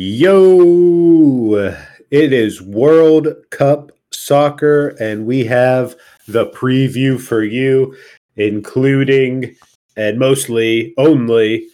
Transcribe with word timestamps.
Yo, 0.00 1.74
it 2.12 2.32
is 2.32 2.62
World 2.62 3.34
Cup 3.50 3.90
soccer, 4.12 4.90
and 5.00 5.26
we 5.26 5.42
have 5.42 5.96
the 6.28 6.46
preview 6.50 7.20
for 7.20 7.42
you, 7.42 7.96
including 8.36 9.56
and 9.96 10.16
mostly 10.16 10.94
only 10.98 11.66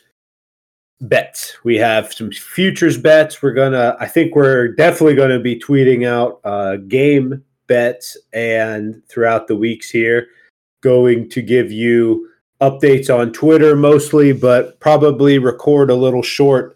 bets. 1.02 1.58
We 1.64 1.76
have 1.76 2.14
some 2.14 2.30
futures 2.30 2.96
bets. 2.96 3.42
We're 3.42 3.52
gonna, 3.52 3.94
I 4.00 4.06
think 4.06 4.34
we're 4.34 4.68
definitely 4.68 5.16
gonna 5.16 5.38
be 5.38 5.60
tweeting 5.60 6.08
out 6.08 6.40
uh, 6.44 6.76
game 6.76 7.44
bets 7.66 8.16
and 8.32 9.02
throughout 9.06 9.48
the 9.48 9.56
weeks 9.56 9.90
here, 9.90 10.28
going 10.80 11.28
to 11.28 11.42
give 11.42 11.70
you 11.70 12.30
updates 12.62 13.14
on 13.14 13.34
Twitter 13.34 13.76
mostly, 13.76 14.32
but 14.32 14.80
probably 14.80 15.38
record 15.38 15.90
a 15.90 15.94
little 15.94 16.22
short 16.22 16.73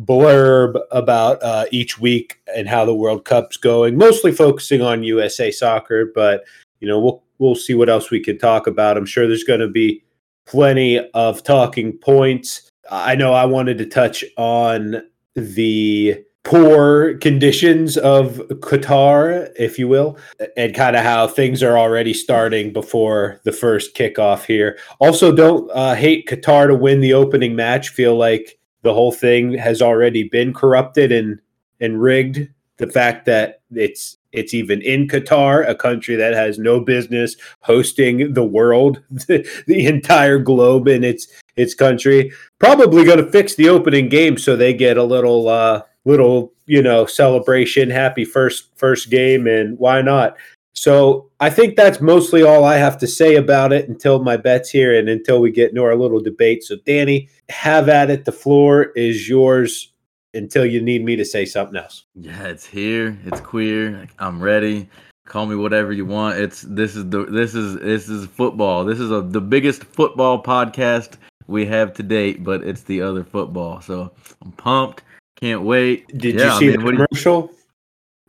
blurb 0.00 0.80
about 0.90 1.42
uh, 1.42 1.66
each 1.70 1.98
week 1.98 2.40
and 2.54 2.68
how 2.68 2.84
the 2.84 2.94
World 2.94 3.24
Cup's 3.24 3.56
going, 3.56 3.96
mostly 3.96 4.32
focusing 4.32 4.82
on 4.82 5.02
USA 5.02 5.50
soccer, 5.50 6.10
but 6.14 6.44
you 6.80 6.88
know, 6.88 7.00
we'll 7.00 7.22
we'll 7.38 7.54
see 7.54 7.74
what 7.74 7.88
else 7.88 8.10
we 8.10 8.20
can 8.20 8.38
talk 8.38 8.66
about. 8.66 8.96
I'm 8.96 9.06
sure 9.06 9.26
there's 9.26 9.44
going 9.44 9.60
to 9.60 9.68
be 9.68 10.02
plenty 10.46 10.98
of 11.10 11.42
talking 11.42 11.92
points. 11.98 12.70
I 12.90 13.14
know 13.14 13.32
I 13.32 13.44
wanted 13.44 13.78
to 13.78 13.86
touch 13.86 14.24
on 14.36 15.02
the 15.34 16.24
poor 16.44 17.18
conditions 17.18 17.96
of 17.96 18.36
Qatar, 18.60 19.50
if 19.58 19.78
you 19.78 19.88
will, 19.88 20.16
and 20.56 20.74
kind 20.74 20.94
of 20.94 21.02
how 21.02 21.26
things 21.26 21.62
are 21.62 21.76
already 21.76 22.14
starting 22.14 22.72
before 22.72 23.40
the 23.44 23.50
first 23.50 23.96
kickoff 23.96 24.44
here. 24.44 24.78
Also, 25.00 25.34
don't 25.34 25.68
uh, 25.74 25.94
hate 25.96 26.28
Qatar 26.28 26.68
to 26.68 26.74
win 26.74 27.00
the 27.00 27.14
opening 27.14 27.56
match. 27.56 27.88
Feel 27.88 28.16
like 28.16 28.58
the 28.86 28.94
whole 28.94 29.12
thing 29.12 29.52
has 29.52 29.82
already 29.82 30.28
been 30.28 30.54
corrupted 30.54 31.10
and 31.10 31.40
and 31.80 32.00
rigged. 32.00 32.48
The 32.78 32.86
fact 32.86 33.26
that 33.26 33.62
it's 33.74 34.16
it's 34.32 34.54
even 34.54 34.80
in 34.82 35.08
Qatar, 35.08 35.68
a 35.68 35.74
country 35.74 36.14
that 36.14 36.34
has 36.34 36.58
no 36.58 36.78
business 36.78 37.36
hosting 37.60 38.34
the 38.34 38.44
world, 38.44 39.02
the, 39.10 39.86
entire 39.86 40.38
globe 40.38 40.86
in 40.86 41.02
its 41.02 41.26
its 41.56 41.74
country, 41.74 42.30
probably 42.58 43.04
going 43.04 43.24
to 43.24 43.32
fix 43.32 43.54
the 43.56 43.68
opening 43.68 44.08
game 44.08 44.38
so 44.38 44.54
they 44.54 44.72
get 44.72 44.96
a 44.96 45.02
little 45.02 45.48
uh, 45.48 45.82
little 46.04 46.52
you 46.66 46.80
know 46.80 47.06
celebration, 47.06 47.90
happy 47.90 48.24
first 48.24 48.68
first 48.76 49.10
game, 49.10 49.48
and 49.48 49.76
why 49.78 50.00
not? 50.00 50.36
So 50.76 51.30
I 51.40 51.48
think 51.48 51.74
that's 51.74 52.00
mostly 52.02 52.42
all 52.42 52.64
I 52.64 52.76
have 52.76 52.98
to 52.98 53.06
say 53.06 53.36
about 53.36 53.72
it 53.72 53.88
until 53.88 54.22
my 54.22 54.36
bets 54.36 54.68
here 54.68 54.96
and 54.96 55.08
until 55.08 55.40
we 55.40 55.50
get 55.50 55.70
into 55.70 55.82
our 55.82 55.96
little 55.96 56.20
debate. 56.20 56.62
So 56.64 56.76
Danny, 56.84 57.28
have 57.48 57.88
at 57.88 58.10
it. 58.10 58.26
The 58.26 58.32
floor 58.32 58.92
is 58.94 59.26
yours 59.26 59.92
until 60.34 60.66
you 60.66 60.82
need 60.82 61.02
me 61.02 61.16
to 61.16 61.24
say 61.24 61.46
something 61.46 61.76
else. 61.76 62.04
Yeah, 62.14 62.44
it's 62.44 62.66
here. 62.66 63.18
It's 63.24 63.40
queer. 63.40 64.06
I'm 64.18 64.40
ready. 64.40 64.88
Call 65.24 65.46
me 65.46 65.56
whatever 65.56 65.92
you 65.92 66.04
want. 66.04 66.38
It's 66.38 66.62
this 66.62 66.94
is 66.94 67.08
the 67.08 67.24
this 67.24 67.54
is 67.54 67.80
this 67.80 68.08
is 68.08 68.26
football. 68.26 68.84
This 68.84 69.00
is 69.00 69.10
a, 69.10 69.22
the 69.22 69.40
biggest 69.40 69.82
football 69.82 70.40
podcast 70.42 71.14
we 71.46 71.64
have 71.66 71.94
to 71.94 72.02
date, 72.02 72.44
but 72.44 72.62
it's 72.62 72.82
the 72.82 73.00
other 73.00 73.24
football. 73.24 73.80
So 73.80 74.12
I'm 74.42 74.52
pumped. 74.52 75.02
Can't 75.40 75.62
wait. 75.62 76.06
Did 76.18 76.36
yeah, 76.36 76.52
you 76.52 76.58
see 76.60 76.74
I 76.74 76.76
mean, 76.76 76.96
the 76.96 77.06
commercial? 77.06 77.50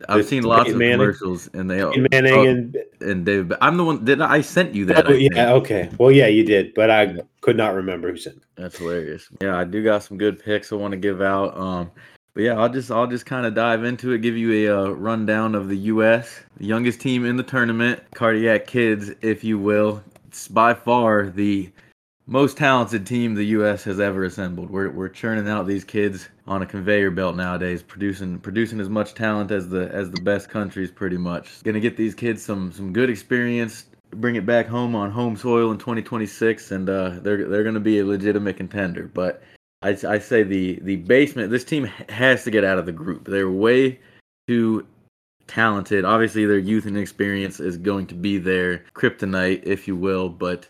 I've 0.07 0.25
seen 0.25 0.43
lots 0.43 0.69
of 0.69 0.77
Manning. 0.77 0.99
commercials, 0.99 1.49
and 1.53 1.69
they 1.69 1.83
Peyton 1.83 2.07
Manning 2.11 2.33
oh, 2.33 2.45
and 2.45 2.77
and 3.01 3.25
David. 3.25 3.57
I'm 3.61 3.77
the 3.77 3.83
one. 3.83 4.05
that 4.05 4.21
I 4.21 4.41
sent 4.41 4.75
you 4.75 4.85
that? 4.85 5.07
Oh, 5.07 5.13
yeah. 5.13 5.53
Okay. 5.53 5.89
Well, 5.97 6.11
yeah, 6.11 6.27
you 6.27 6.43
did, 6.43 6.73
but 6.75 6.91
I 6.91 7.17
could 7.41 7.57
not 7.57 7.73
remember 7.73 8.11
who 8.11 8.17
sent. 8.17 8.37
It. 8.37 8.43
That's 8.55 8.77
hilarious. 8.77 9.27
Yeah, 9.41 9.57
I 9.57 9.63
do 9.63 9.83
got 9.83 10.03
some 10.03 10.17
good 10.17 10.43
picks 10.43 10.71
I 10.71 10.75
want 10.75 10.91
to 10.91 10.97
give 10.97 11.21
out. 11.21 11.57
Um, 11.57 11.89
but 12.35 12.43
yeah, 12.43 12.59
I'll 12.59 12.69
just 12.69 12.91
I'll 12.91 13.07
just 13.07 13.25
kind 13.25 13.47
of 13.47 13.55
dive 13.55 13.83
into 13.83 14.11
it, 14.11 14.19
give 14.19 14.37
you 14.37 14.69
a 14.69 14.83
uh, 14.83 14.89
rundown 14.89 15.55
of 15.55 15.69
the 15.69 15.77
U.S. 15.77 16.41
the 16.57 16.65
youngest 16.65 17.01
team 17.01 17.25
in 17.25 17.35
the 17.35 17.43
tournament, 17.43 17.99
Cardiac 18.13 18.67
Kids, 18.67 19.11
if 19.21 19.43
you 19.43 19.57
will. 19.57 20.03
It's 20.27 20.47
by 20.47 20.75
far 20.75 21.29
the 21.29 21.71
most 22.27 22.57
talented 22.57 23.07
team 23.07 23.33
the 23.33 23.45
U.S. 23.45 23.85
has 23.85 24.01
ever 24.01 24.25
assembled. 24.25 24.69
We're, 24.69 24.91
we're 24.91 25.07
churning 25.07 25.47
out 25.47 25.65
these 25.65 25.85
kids 25.85 26.27
on 26.45 26.61
a 26.61 26.65
conveyor 26.65 27.11
belt 27.11 27.37
nowadays, 27.37 27.81
producing 27.81 28.37
producing 28.39 28.81
as 28.81 28.89
much 28.89 29.13
talent 29.13 29.49
as 29.51 29.69
the 29.69 29.89
as 29.93 30.11
the 30.11 30.21
best 30.21 30.49
countries, 30.49 30.91
pretty 30.91 31.17
much. 31.17 31.63
Gonna 31.63 31.79
get 31.79 31.97
these 31.97 32.13
kids 32.13 32.43
some 32.43 32.71
some 32.71 32.91
good 32.91 33.09
experience, 33.09 33.85
bring 34.11 34.35
it 34.35 34.45
back 34.45 34.67
home 34.67 34.93
on 34.93 35.09
home 35.09 35.37
soil 35.37 35.71
in 35.71 35.77
2026, 35.77 36.71
and 36.71 36.89
uh, 36.89 37.11
they're 37.21 37.47
they're 37.47 37.63
gonna 37.63 37.79
be 37.79 37.99
a 37.99 38.05
legitimate 38.05 38.57
contender. 38.57 39.09
But 39.13 39.41
I, 39.81 39.97
I 40.07 40.19
say 40.19 40.43
the 40.43 40.79
the 40.81 40.97
basement. 40.97 41.49
This 41.49 41.63
team 41.63 41.85
has 42.09 42.43
to 42.43 42.51
get 42.51 42.65
out 42.65 42.77
of 42.77 42.85
the 42.85 42.91
group. 42.91 43.25
They're 43.25 43.49
way 43.49 43.99
too 44.47 44.85
talented. 45.47 46.03
Obviously, 46.03 46.45
their 46.45 46.57
youth 46.57 46.85
and 46.85 46.97
experience 46.97 47.61
is 47.61 47.77
going 47.77 48.05
to 48.07 48.15
be 48.15 48.37
their 48.37 48.79
kryptonite, 48.93 49.63
if 49.63 49.87
you 49.87 49.95
will, 49.95 50.27
but 50.27 50.67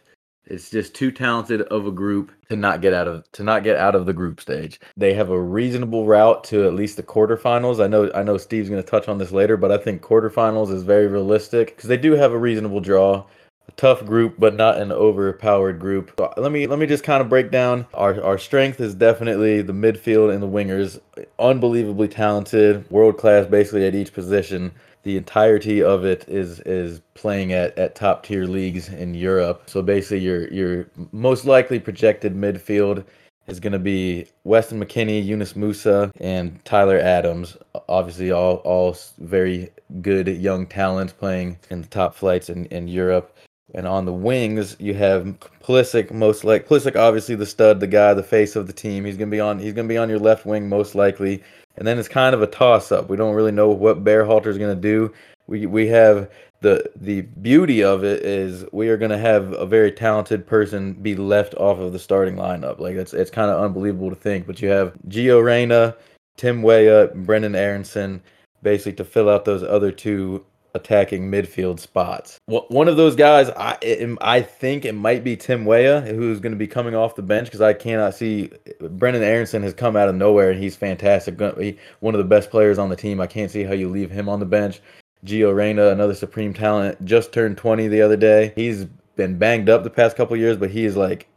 it's 0.50 0.70
just 0.70 0.94
too 0.94 1.12
talented 1.12 1.62
of 1.62 1.86
a 1.86 1.92
group 1.92 2.32
to 2.50 2.56
not 2.56 2.82
get 2.82 2.94
out 2.94 3.08
of 3.08 3.30
to 3.34 3.44
not 3.44 3.64
get 3.64 3.78
out 3.78 3.96
of 3.96 4.06
the 4.06 4.14
group 4.14 4.40
stage. 4.40 4.80
They 4.96 5.14
have 5.14 5.30
a 5.30 5.40
reasonable 5.40 6.06
route 6.06 6.44
to 6.46 6.66
at 6.66 6.74
least 6.74 6.98
the 6.98 7.04
quarterfinals. 7.04 7.84
I 7.84 7.88
know 7.88 8.12
I 8.14 8.24
know 8.24 8.38
Steve's 8.38 8.70
going 8.70 8.82
to 8.82 8.90
touch 8.90 9.08
on 9.08 9.18
this 9.18 9.32
later, 9.32 9.58
but 9.58 9.72
I 9.72 9.78
think 9.78 10.02
quarterfinals 10.02 10.72
is 10.72 10.84
very 10.84 11.08
realistic 11.08 11.76
because 11.76 11.90
they 11.90 11.98
do 11.98 12.14
have 12.14 12.32
a 12.32 12.38
reasonable 12.38 12.80
draw. 12.80 13.26
A 13.70 13.72
tough 13.74 14.06
group, 14.06 14.36
but 14.40 14.56
not 14.56 14.78
an 14.78 14.94
overpowered 14.94 15.78
group. 15.78 16.14
So 16.18 16.34
let 16.38 16.54
me 16.54 16.68
let 16.68 16.80
me 16.80 16.86
just 16.86 17.04
kind 17.04 17.20
of 17.22 17.28
break 17.28 17.52
down. 17.52 17.86
Our 17.94 18.24
our 18.24 18.38
strength 18.38 18.80
is 18.80 18.96
definitely 18.96 19.62
the 19.62 19.74
midfield 19.74 20.34
and 20.34 20.42
the 20.42 20.48
wingers. 20.48 21.02
Unbelievably 21.38 22.08
talented, 22.08 22.90
world 22.90 23.18
class, 23.18 23.46
basically 23.46 23.86
at 23.86 23.94
each 23.94 24.14
position 24.14 24.72
the 25.08 25.16
entirety 25.16 25.82
of 25.82 26.04
it 26.04 26.26
is 26.28 26.60
is 26.62 27.00
playing 27.14 27.54
at, 27.54 27.78
at 27.78 27.96
top 27.96 28.26
tier 28.26 28.46
leagues 28.46 28.90
in 28.90 29.14
Europe. 29.14 29.64
So 29.68 29.82
basically, 29.82 30.20
your 30.20 30.50
your 30.50 30.88
most 31.14 31.46
likely 31.46 31.80
projected 31.80 32.36
midfield 32.36 33.06
is 33.48 33.62
going 33.62 33.72
to 33.72 33.80
be 33.80 34.28
Weston 34.44 34.84
McKennie, 34.84 35.26
Yunus 35.26 35.54
Musah, 35.54 36.12
and 36.20 36.64
Tyler 36.66 37.00
Adams. 37.00 37.56
Obviously, 37.88 38.32
all 38.32 38.56
all 38.58 38.98
very 39.20 39.70
good 40.02 40.28
young 40.28 40.68
talents 40.68 41.14
playing 41.14 41.58
in 41.70 41.82
the 41.82 41.88
top 41.88 42.14
flights 42.14 42.50
in, 42.50 42.66
in 42.66 42.90
Europe. 42.90 43.34
And 43.74 43.86
on 43.88 44.06
the 44.06 44.14
wings, 44.14 44.78
you 44.80 44.94
have 44.94 45.26
Pulisic, 45.62 46.12
most 46.12 46.44
like 46.44 46.68
Pulisic, 46.68 46.96
obviously 46.96 47.36
the 47.36 47.46
stud, 47.46 47.80
the 47.80 47.88
guy, 47.88 48.14
the 48.14 48.24
face 48.24 48.56
of 48.56 48.66
the 48.68 48.74
team. 48.74 49.06
He's 49.06 49.18
gonna 49.18 49.32
be 49.32 49.40
on. 49.40 49.60
He's 49.60 49.74
gonna 49.74 49.88
be 49.88 49.98
on 49.98 50.10
your 50.10 50.20
left 50.20 50.46
wing 50.46 50.70
most 50.70 50.96
likely 50.96 51.44
and 51.78 51.88
then 51.88 52.00
it's 52.00 52.08
kind 52.08 52.34
of 52.34 52.42
a 52.42 52.48
toss 52.48 52.92
up. 52.92 53.10
We 53.10 53.18
don't 53.18 53.36
really 53.36 53.52
know 53.52 53.70
what 53.70 54.04
Berhalter 54.04 54.48
is 54.48 54.58
going 54.58 54.76
to 54.76 54.82
do. 54.82 55.14
We 55.46 55.66
we 55.66 55.88
have 55.88 56.30
the 56.62 56.90
the 56.96 57.22
beauty 57.22 57.84
of 57.84 58.04
it 58.04 58.24
is 58.24 58.66
we 58.72 58.90
are 58.90 58.98
going 58.98 59.12
to 59.12 59.18
have 59.18 59.54
a 59.54 59.66
very 59.66 59.92
talented 59.92 60.46
person 60.46 60.94
be 60.94 61.16
left 61.16 61.54
off 61.56 61.80
of 61.80 61.94
the 61.94 62.00
starting 62.00 62.36
lineup. 62.36 62.80
Like 62.80 62.96
it's 62.96 63.14
it's 63.14 63.32
kind 63.32 63.52
of 63.52 63.64
unbelievable 63.64 64.10
to 64.10 64.16
think, 64.16 64.48
but 64.48 64.62
you 64.62 64.70
have 64.70 64.94
Gio 65.08 65.42
Reyna, 65.42 65.96
Tim 66.36 66.64
Weah, 66.64 67.08
Brendan 67.14 67.56
Aaronson, 67.56 68.22
basically 68.64 68.94
to 68.94 69.06
fill 69.06 69.30
out 69.30 69.46
those 69.46 69.64
other 69.64 69.92
two 69.92 70.44
attacking 70.78 71.30
midfield 71.30 71.80
spots. 71.80 72.40
One 72.46 72.88
of 72.88 72.96
those 72.96 73.16
guys, 73.16 73.50
I 73.50 73.78
I 74.22 74.42
think 74.42 74.86
it 74.86 74.94
might 74.94 75.24
be 75.24 75.36
Tim 75.36 75.66
Weah, 75.66 76.02
who's 76.02 76.40
going 76.40 76.54
to 76.54 76.58
be 76.58 76.68
coming 76.68 76.96
off 76.96 77.16
the 77.16 77.22
bench 77.22 77.48
because 77.48 77.62
I 77.62 77.74
cannot 77.74 78.16
see 78.16 78.52
Brendan 78.80 79.24
Aaronson 79.24 79.64
has 79.64 79.74
come 79.74 79.96
out 79.96 80.08
of 80.08 80.16
nowhere 80.16 80.52
and 80.52 80.62
he's 80.62 80.76
fantastic. 80.76 81.40
He, 81.60 81.78
one 82.00 82.16
of 82.16 82.20
the 82.20 82.26
best 82.26 82.50
players 82.50 82.78
on 82.78 82.90
the 82.90 82.96
team. 82.96 83.20
I 83.20 83.28
can't 83.28 83.52
see 83.52 83.64
how 83.64 83.74
you 83.74 83.90
leave 83.90 84.12
him 84.12 84.30
on 84.30 84.40
the 84.40 84.46
bench. 84.46 84.80
Gio 85.26 85.54
Reyna, 85.54 85.90
another 85.90 86.14
supreme 86.14 86.54
talent, 86.54 87.04
just 87.04 87.34
turned 87.34 87.58
20 87.58 87.88
the 87.88 88.02
other 88.02 88.18
day. 88.18 88.54
He's 88.56 88.86
been 89.16 89.38
banged 89.38 89.68
up 89.68 89.84
the 89.84 89.90
past 89.90 90.16
couple 90.16 90.38
years, 90.38 90.58
but 90.58 90.70
he 90.70 90.86
is 90.86 90.96
like 90.96 91.28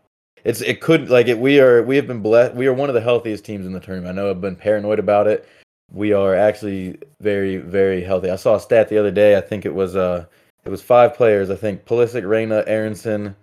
it's 0.44 0.60
it 0.60 0.80
could 0.80 1.10
like 1.10 1.28
it 1.28 1.38
we 1.38 1.60
are 1.60 1.82
we 1.82 1.96
have 1.96 2.06
been 2.06 2.20
blessed 2.20 2.54
we 2.54 2.66
are 2.66 2.72
one 2.72 2.88
of 2.88 2.94
the 2.94 3.00
healthiest 3.00 3.44
teams 3.44 3.66
in 3.66 3.72
the 3.72 3.80
tournament. 3.80 4.10
I 4.10 4.22
know 4.22 4.30
I've 4.30 4.40
been 4.40 4.56
paranoid 4.56 4.98
about 4.98 5.26
it 5.26 5.48
we 5.92 6.12
are 6.12 6.34
actually 6.34 6.98
very 7.20 7.56
very 7.56 8.02
healthy. 8.02 8.30
I 8.30 8.36
saw 8.36 8.56
a 8.56 8.60
stat 8.60 8.88
the 8.88 8.98
other 8.98 9.10
day. 9.10 9.36
I 9.36 9.40
think 9.40 9.64
it 9.64 9.74
was 9.74 9.96
uh 9.96 10.26
it 10.64 10.68
was 10.68 10.82
five 10.82 11.14
players. 11.14 11.50
I 11.50 11.56
think 11.56 11.84
Pulisic, 11.84 12.28
Reyna, 12.28 12.64
Aaronson, 12.66 13.34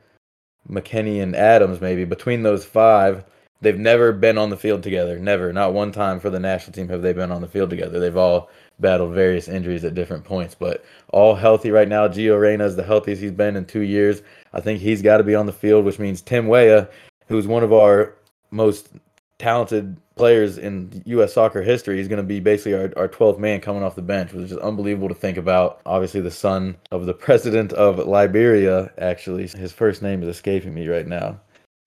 McKennie, 0.70 1.22
and 1.22 1.36
Adams. 1.36 1.82
Maybe 1.82 2.06
between 2.06 2.44
those 2.44 2.64
five, 2.66 3.26
they've 3.62 3.78
never 3.78 4.12
been 4.12 4.38
on 4.38 4.50
the 4.50 4.58
field 4.58 4.84
together. 4.84 5.18
Never, 5.20 5.52
not 5.52 5.74
one 5.74 5.92
time 5.92 6.20
for 6.20 6.30
the 6.30 6.40
national 6.40 6.74
team 6.74 6.90
have 6.90 7.02
they 7.02 7.14
been 7.14 7.32
on 7.32 7.42
the 7.42 7.48
field 7.48 7.70
together. 7.70 8.00
They've 8.00 8.16
all 8.16 8.50
battled 8.80 9.16
various 9.16 9.48
injuries 9.48 9.84
at 9.84 9.96
different 9.96 10.24
points, 10.24 10.56
but 10.56 10.86
all 11.12 11.34
healthy 11.36 11.72
right 11.72 11.88
now. 11.88 12.08
Gio 12.08 12.40
Reyna 12.40 12.66
is 12.66 12.76
the 12.76 12.84
healthiest 12.84 13.22
he's 13.22 13.32
been 13.32 13.56
in 13.56 13.66
two 13.66 13.82
years. 13.82 14.22
I 14.54 14.62
think 14.62 14.80
he's 14.80 15.02
got 15.02 15.18
to 15.18 15.24
be 15.24 15.36
on 15.36 15.48
the 15.48 15.54
field, 15.54 15.86
which 15.86 16.00
means 16.00 16.22
Tim 16.22 16.48
Weah, 16.48 16.88
who's 17.28 17.48
one 17.48 17.64
of 17.64 17.74
our 17.74 18.14
most 18.52 18.90
talented 19.40 19.98
players 20.16 20.58
in 20.58 21.04
U.S. 21.06 21.34
soccer 21.34 21.62
history. 21.62 21.98
He's 21.98 22.08
going 22.08 22.18
to 22.18 22.24
be 22.24 22.40
basically 22.40 22.74
our, 22.74 22.92
our 22.98 23.08
12th 23.08 23.40
man 23.40 23.62
coming 23.62 23.84
off 23.84 23.96
the 23.96 24.02
bench, 24.02 24.34
which 24.34 24.52
is 24.52 24.58
unbelievable 24.58 25.10
to 25.10 25.16
think 25.16 25.38
about. 25.38 25.82
Obviously, 25.86 26.22
the 26.22 26.32
son 26.32 26.78
of 26.92 27.06
the 27.06 27.14
president 27.26 27.74
of 27.74 28.00
Liberia, 28.00 28.92
actually. 28.98 29.48
His 29.48 29.72
first 29.72 30.02
name 30.02 30.24
is 30.24 30.30
escaping 30.30 30.74
me 30.74 30.88
right 30.88 31.08
now. 31.08 31.40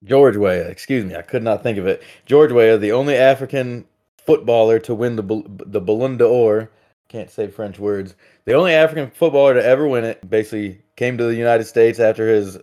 George 0.05 0.37
Weah, 0.37 0.67
excuse 0.67 1.05
me, 1.05 1.14
I 1.14 1.23
could 1.23 1.43
not 1.43 1.62
think 1.62 1.76
of 1.76 1.87
it. 1.87 2.02
George 2.25 2.52
Weah, 2.52 2.79
the 2.79 2.93
only 2.93 3.17
African 3.17 3.85
footballer 4.17 4.79
to 4.79 4.94
win 4.94 5.17
the 5.17 5.43
the 5.67 5.81
Ballon 5.81 6.17
d'Or. 6.17 6.70
Can't 7.08 7.31
say 7.31 7.49
French 7.49 7.79
words. 7.79 8.14
The 8.44 8.55
only 8.55 8.73
African 8.73 9.11
footballer 9.11 9.55
to 9.55 9.64
ever 9.64 9.87
win 9.87 10.05
it. 10.05 10.29
Basically, 10.31 10.81
came 10.96 11.19
to 11.19 11.25
the 11.25 11.35
United 11.35 11.64
States 11.64 11.99
after 11.99 12.29
his 12.29 12.56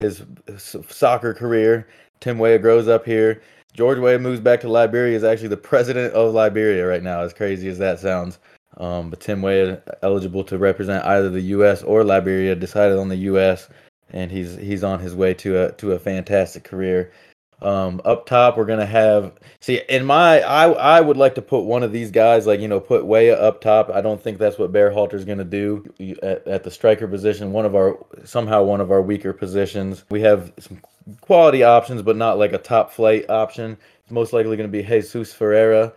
his 0.00 0.22
soccer 0.56 1.34
career. 1.34 1.88
Tim 2.20 2.38
Weah 2.38 2.58
grows 2.58 2.88
up 2.88 3.04
here. 3.04 3.42
George 3.78 4.00
Weah 4.00 4.18
moves 4.18 4.40
back 4.40 4.60
to 4.62 4.68
Liberia. 4.68 5.16
Is 5.16 5.22
actually 5.22 5.50
the 5.50 5.56
president 5.56 6.12
of 6.12 6.34
Liberia 6.34 6.84
right 6.84 7.00
now. 7.00 7.20
As 7.20 7.32
crazy 7.32 7.68
as 7.68 7.78
that 7.78 8.00
sounds. 8.00 8.40
Um, 8.76 9.08
but 9.08 9.20
Tim 9.20 9.40
Weah 9.40 9.80
eligible 10.02 10.42
to 10.44 10.58
represent 10.58 11.04
either 11.04 11.30
the 11.30 11.40
U.S. 11.42 11.84
or 11.84 12.02
Liberia. 12.02 12.56
Decided 12.56 12.98
on 12.98 13.08
the 13.08 13.28
U.S. 13.30 13.68
and 14.10 14.32
he's 14.32 14.56
he's 14.56 14.82
on 14.82 14.98
his 14.98 15.14
way 15.14 15.32
to 15.34 15.66
a 15.66 15.72
to 15.74 15.92
a 15.92 15.98
fantastic 16.00 16.64
career. 16.64 17.12
Um, 17.60 18.00
up 18.04 18.26
top, 18.26 18.56
we're 18.56 18.66
gonna 18.66 18.86
have 18.86 19.32
see 19.58 19.80
in 19.88 20.04
my 20.04 20.40
I 20.42 20.70
I 20.70 21.00
would 21.00 21.16
like 21.16 21.34
to 21.34 21.42
put 21.42 21.62
one 21.62 21.82
of 21.82 21.90
these 21.90 22.12
guys 22.12 22.46
like 22.46 22.60
you 22.60 22.68
know 22.68 22.78
put 22.78 23.04
Weah 23.04 23.34
up 23.34 23.60
top. 23.60 23.90
I 23.90 24.00
don't 24.00 24.22
think 24.22 24.38
that's 24.38 24.58
what 24.58 24.72
Berhalter's 24.72 25.24
gonna 25.24 25.44
do 25.44 25.84
at, 26.22 26.46
at 26.46 26.62
the 26.62 26.70
striker 26.70 27.08
position. 27.08 27.52
One 27.52 27.64
of 27.64 27.74
our 27.74 27.98
somehow 28.24 28.62
one 28.62 28.80
of 28.80 28.92
our 28.92 29.02
weaker 29.02 29.32
positions. 29.32 30.04
We 30.08 30.20
have 30.20 30.52
some 30.60 30.80
quality 31.20 31.64
options, 31.64 32.02
but 32.02 32.16
not 32.16 32.38
like 32.38 32.52
a 32.52 32.58
top 32.58 32.92
flight 32.92 33.28
option. 33.28 33.76
It's 34.02 34.12
most 34.12 34.32
likely 34.32 34.56
gonna 34.56 34.68
be 34.68 34.82
Jesus 34.82 35.32
Ferreira. 35.32 35.92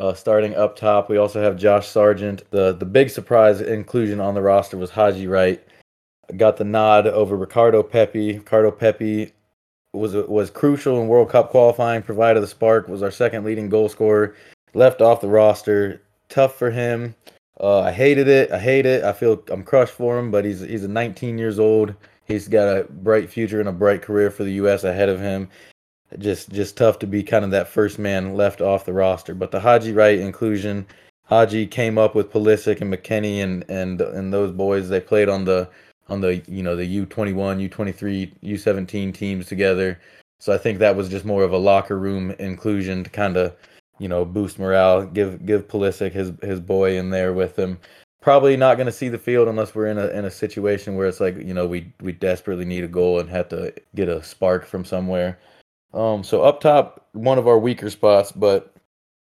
Uh, 0.00 0.12
starting 0.12 0.56
up 0.56 0.74
top, 0.74 1.08
we 1.08 1.16
also 1.16 1.40
have 1.40 1.56
Josh 1.56 1.86
Sargent. 1.86 2.42
The 2.50 2.72
the 2.72 2.86
big 2.86 3.08
surprise 3.08 3.60
inclusion 3.60 4.18
on 4.18 4.34
the 4.34 4.42
roster 4.42 4.76
was 4.76 4.90
Haji 4.90 5.28
Wright. 5.28 5.62
Got 6.36 6.56
the 6.56 6.64
nod 6.64 7.06
over 7.06 7.36
Ricardo 7.36 7.84
Pepi. 7.84 8.38
Ricardo 8.38 8.72
Pepi 8.72 9.32
was 9.94 10.14
was 10.14 10.50
crucial 10.50 11.00
in 11.00 11.08
World 11.08 11.30
Cup 11.30 11.50
qualifying, 11.50 12.02
provided 12.02 12.40
the 12.40 12.46
spark, 12.46 12.88
was 12.88 13.02
our 13.02 13.10
second 13.10 13.44
leading 13.44 13.68
goal 13.68 13.88
scorer, 13.88 14.34
left 14.74 15.00
off 15.00 15.20
the 15.20 15.28
roster. 15.28 16.02
Tough 16.28 16.56
for 16.56 16.70
him. 16.70 17.14
Uh, 17.60 17.80
I 17.80 17.92
hated 17.92 18.26
it. 18.28 18.50
I 18.50 18.58
hate 18.58 18.86
it. 18.86 19.04
I 19.04 19.12
feel 19.12 19.42
I'm 19.48 19.62
crushed 19.62 19.92
for 19.92 20.18
him, 20.18 20.30
but 20.30 20.44
he's 20.44 20.60
he's 20.60 20.84
a 20.84 20.88
19 20.88 21.38
years 21.38 21.58
old. 21.58 21.94
He's 22.26 22.48
got 22.48 22.76
a 22.76 22.84
bright 22.84 23.30
future 23.30 23.60
and 23.60 23.68
a 23.68 23.72
bright 23.72 24.02
career 24.02 24.30
for 24.30 24.44
the 24.44 24.52
U.S. 24.54 24.84
ahead 24.84 25.08
of 25.08 25.20
him. 25.20 25.48
Just 26.18 26.50
just 26.50 26.76
tough 26.76 26.98
to 27.00 27.06
be 27.06 27.22
kind 27.22 27.44
of 27.44 27.50
that 27.52 27.68
first 27.68 27.98
man 27.98 28.34
left 28.34 28.60
off 28.60 28.84
the 28.84 28.92
roster. 28.92 29.34
But 29.34 29.50
the 29.50 29.60
Haji 29.60 29.92
Wright 29.92 30.18
inclusion, 30.18 30.86
Haji 31.24 31.66
came 31.66 31.98
up 31.98 32.14
with 32.14 32.32
Pulisic 32.32 32.80
and 32.80 32.92
McKennie 32.92 33.42
and 33.42 33.64
and 33.68 34.00
and 34.00 34.32
those 34.32 34.50
boys. 34.52 34.88
They 34.88 35.00
played 35.00 35.28
on 35.28 35.44
the 35.44 35.68
on 36.08 36.20
the 36.20 36.42
you 36.48 36.62
know 36.62 36.76
the 36.76 37.06
U21, 37.06 37.68
U23, 37.70 38.32
U17 38.42 39.14
teams 39.14 39.46
together. 39.46 40.00
So 40.38 40.52
I 40.52 40.58
think 40.58 40.78
that 40.78 40.96
was 40.96 41.08
just 41.08 41.24
more 41.24 41.42
of 41.42 41.52
a 41.52 41.58
locker 41.58 41.98
room 41.98 42.32
inclusion 42.32 43.04
to 43.04 43.10
kind 43.10 43.36
of 43.36 43.56
you 43.98 44.08
know 44.08 44.24
boost 44.24 44.58
morale, 44.58 45.06
give 45.06 45.46
give 45.46 45.68
Pulisic 45.68 46.12
his 46.12 46.32
his 46.42 46.60
boy 46.60 46.98
in 46.98 47.10
there 47.10 47.32
with 47.32 47.58
him. 47.58 47.78
Probably 48.20 48.56
not 48.56 48.76
going 48.76 48.86
to 48.86 48.92
see 48.92 49.08
the 49.08 49.18
field 49.18 49.48
unless 49.48 49.74
we're 49.74 49.86
in 49.86 49.98
a 49.98 50.08
in 50.08 50.24
a 50.24 50.30
situation 50.30 50.96
where 50.96 51.06
it's 51.06 51.20
like 51.20 51.36
you 51.36 51.54
know 51.54 51.66
we 51.66 51.92
we 52.00 52.12
desperately 52.12 52.64
need 52.64 52.84
a 52.84 52.88
goal 52.88 53.20
and 53.20 53.28
have 53.30 53.48
to 53.50 53.72
get 53.94 54.08
a 54.08 54.22
spark 54.22 54.66
from 54.66 54.84
somewhere. 54.84 55.38
Um, 55.92 56.24
so 56.24 56.42
up 56.42 56.60
top, 56.60 57.06
one 57.12 57.38
of 57.38 57.46
our 57.46 57.58
weaker 57.58 57.88
spots, 57.88 58.32
but 58.32 58.74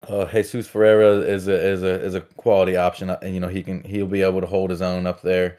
uh, 0.08 0.26
Jesus 0.26 0.66
Ferreira 0.66 1.18
is 1.18 1.48
a 1.48 1.54
is 1.54 1.82
a 1.82 2.02
is 2.02 2.14
a 2.14 2.20
quality 2.20 2.76
option, 2.76 3.10
and 3.10 3.34
you 3.34 3.40
know 3.40 3.48
he 3.48 3.62
can 3.62 3.82
he'll 3.84 4.06
be 4.06 4.22
able 4.22 4.40
to 4.40 4.46
hold 4.46 4.70
his 4.70 4.82
own 4.82 5.06
up 5.06 5.22
there 5.22 5.58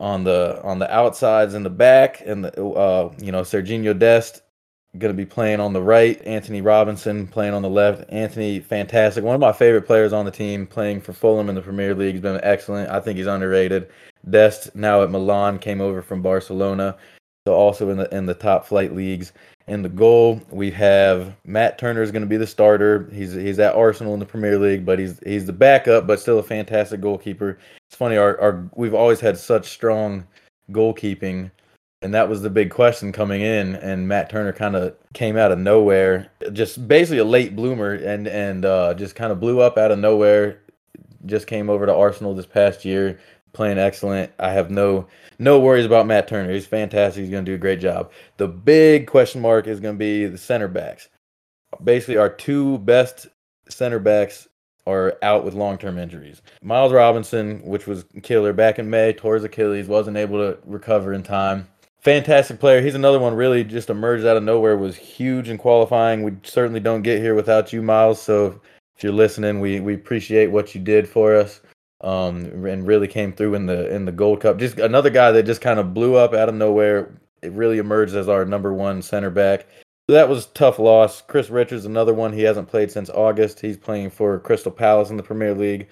on 0.00 0.24
the 0.24 0.60
on 0.62 0.78
the 0.78 0.94
outsides 0.94 1.54
in 1.54 1.62
the 1.62 1.70
back, 1.70 2.22
and 2.24 2.44
the, 2.44 2.64
uh, 2.64 3.12
you 3.18 3.32
know 3.32 3.42
Sergiño 3.42 3.98
Dest 3.98 4.42
going 4.98 5.12
to 5.12 5.16
be 5.16 5.26
playing 5.26 5.60
on 5.60 5.72
the 5.72 5.82
right. 5.82 6.20
Antonee 6.26 6.60
Robinson 6.60 7.26
playing 7.26 7.54
on 7.54 7.62
the 7.62 7.68
left. 7.68 8.10
Antonee, 8.10 8.60
fantastic. 8.60 9.24
One 9.24 9.34
of 9.34 9.40
my 9.40 9.52
favorite 9.52 9.86
players 9.86 10.12
on 10.12 10.24
the 10.24 10.30
team, 10.30 10.66
playing 10.66 11.00
for 11.00 11.12
Fulham 11.12 11.48
in 11.48 11.54
the 11.54 11.62
Premier 11.62 11.94
League. 11.94 12.14
He's 12.14 12.22
been 12.22 12.40
excellent. 12.42 12.90
I 12.90 13.00
think 13.00 13.18
he's 13.18 13.26
underrated. 13.26 13.90
Dest 14.28 14.74
now 14.74 15.02
at 15.02 15.10
Milan 15.10 15.58
came 15.58 15.80
over 15.80 16.02
from 16.02 16.22
Barcelona, 16.22 16.96
so 17.46 17.54
also 17.54 17.90
in 17.90 17.98
the 17.98 18.14
in 18.14 18.26
the 18.26 18.34
top 18.34 18.66
flight 18.66 18.94
leagues. 18.94 19.32
In 19.68 19.82
the 19.82 19.88
goal, 19.88 20.40
we 20.50 20.70
have 20.70 21.34
Matt 21.44 21.76
Turner 21.76 22.00
is 22.00 22.12
going 22.12 22.22
to 22.22 22.28
be 22.28 22.36
the 22.36 22.46
starter. 22.46 23.10
He's 23.12 23.32
he's 23.32 23.58
at 23.58 23.74
Arsenal 23.74 24.14
in 24.14 24.20
the 24.20 24.26
Premier 24.26 24.58
League, 24.60 24.86
but 24.86 24.98
he's 24.98 25.18
he's 25.26 25.44
the 25.44 25.52
backup, 25.52 26.06
but 26.06 26.20
still 26.20 26.38
a 26.38 26.42
fantastic 26.42 27.00
goalkeeper. 27.00 27.58
It's 27.88 27.96
funny, 27.96 28.16
our, 28.16 28.40
our 28.40 28.70
we've 28.76 28.94
always 28.94 29.18
had 29.18 29.36
such 29.36 29.66
strong 29.70 30.24
goalkeeping, 30.70 31.50
and 32.02 32.14
that 32.14 32.28
was 32.28 32.42
the 32.42 32.50
big 32.50 32.70
question 32.70 33.10
coming 33.10 33.42
in. 33.42 33.74
And 33.76 34.06
Matt 34.06 34.30
Turner 34.30 34.52
kind 34.52 34.76
of 34.76 34.94
came 35.14 35.36
out 35.36 35.50
of 35.50 35.58
nowhere, 35.58 36.30
just 36.52 36.86
basically 36.86 37.18
a 37.18 37.24
late 37.24 37.56
bloomer, 37.56 37.94
and 37.94 38.28
and 38.28 38.64
uh, 38.64 38.94
just 38.94 39.16
kind 39.16 39.32
of 39.32 39.40
blew 39.40 39.60
up 39.60 39.78
out 39.78 39.90
of 39.90 39.98
nowhere. 39.98 40.60
Just 41.24 41.46
came 41.46 41.70
over 41.70 41.86
to 41.86 41.94
Arsenal 41.94 42.34
this 42.34 42.46
past 42.46 42.84
year, 42.84 43.18
playing 43.52 43.78
excellent. 43.78 44.32
I 44.38 44.52
have 44.52 44.70
no 44.70 45.06
no 45.38 45.60
worries 45.60 45.86
about 45.86 46.06
Matt 46.06 46.28
Turner. 46.28 46.52
He's 46.52 46.66
fantastic. 46.66 47.22
He's 47.22 47.30
going 47.30 47.44
to 47.44 47.50
do 47.50 47.56
a 47.56 47.58
great 47.58 47.80
job. 47.80 48.10
The 48.36 48.48
big 48.48 49.06
question 49.06 49.40
mark 49.40 49.66
is 49.66 49.80
going 49.80 49.94
to 49.94 49.98
be 49.98 50.26
the 50.26 50.38
center 50.38 50.68
backs. 50.68 51.08
Basically, 51.82 52.16
our 52.16 52.30
two 52.30 52.78
best 52.78 53.26
center 53.68 53.98
backs 53.98 54.48
are 54.86 55.18
out 55.22 55.44
with 55.44 55.54
long 55.54 55.78
term 55.78 55.98
injuries. 55.98 56.42
Miles 56.62 56.92
Robinson, 56.92 57.60
which 57.64 57.86
was 57.86 58.04
killer 58.22 58.52
back 58.52 58.78
in 58.78 58.88
May, 58.88 59.12
tore 59.12 59.34
his 59.34 59.44
Achilles, 59.44 59.88
wasn't 59.88 60.16
able 60.16 60.38
to 60.38 60.58
recover 60.64 61.12
in 61.12 61.22
time. 61.22 61.68
Fantastic 62.00 62.60
player. 62.60 62.80
He's 62.80 62.94
another 62.94 63.18
one 63.18 63.34
really 63.34 63.64
just 63.64 63.90
emerged 63.90 64.24
out 64.24 64.36
of 64.36 64.44
nowhere, 64.44 64.76
was 64.76 64.94
huge 64.94 65.48
in 65.48 65.58
qualifying. 65.58 66.22
We 66.22 66.32
certainly 66.44 66.78
don't 66.78 67.02
get 67.02 67.20
here 67.20 67.34
without 67.34 67.72
you, 67.72 67.82
Miles. 67.82 68.22
So 68.22 68.60
if 68.96 69.04
you're 69.04 69.12
listening, 69.12 69.60
we, 69.60 69.80
we 69.80 69.94
appreciate 69.94 70.50
what 70.50 70.74
you 70.74 70.80
did 70.80 71.06
for 71.08 71.36
us 71.36 71.60
um, 72.00 72.44
and 72.66 72.86
really 72.86 73.08
came 73.08 73.32
through 73.32 73.54
in 73.54 73.66
the 73.66 73.92
in 73.94 74.04
the 74.04 74.12
Gold 74.12 74.40
Cup. 74.40 74.58
Just 74.58 74.78
another 74.78 75.10
guy 75.10 75.32
that 75.32 75.44
just 75.44 75.60
kind 75.60 75.78
of 75.78 75.92
blew 75.92 76.14
up 76.14 76.32
out 76.32 76.48
of 76.48 76.54
nowhere. 76.54 77.14
It 77.42 77.52
really 77.52 77.78
emerged 77.78 78.14
as 78.14 78.28
our 78.28 78.44
number 78.44 78.72
one 78.72 79.02
center 79.02 79.30
back. 79.30 79.66
That 80.08 80.28
was 80.28 80.46
tough 80.46 80.78
loss. 80.78 81.20
Chris 81.20 81.50
Richards, 81.50 81.84
another 81.84 82.14
one. 82.14 82.32
He 82.32 82.42
hasn't 82.42 82.68
played 82.68 82.90
since 82.90 83.10
August. 83.10 83.60
He's 83.60 83.76
playing 83.76 84.10
for 84.10 84.38
Crystal 84.38 84.72
Palace 84.72 85.10
in 85.10 85.16
the 85.16 85.22
Premier 85.22 85.52
League, 85.52 85.88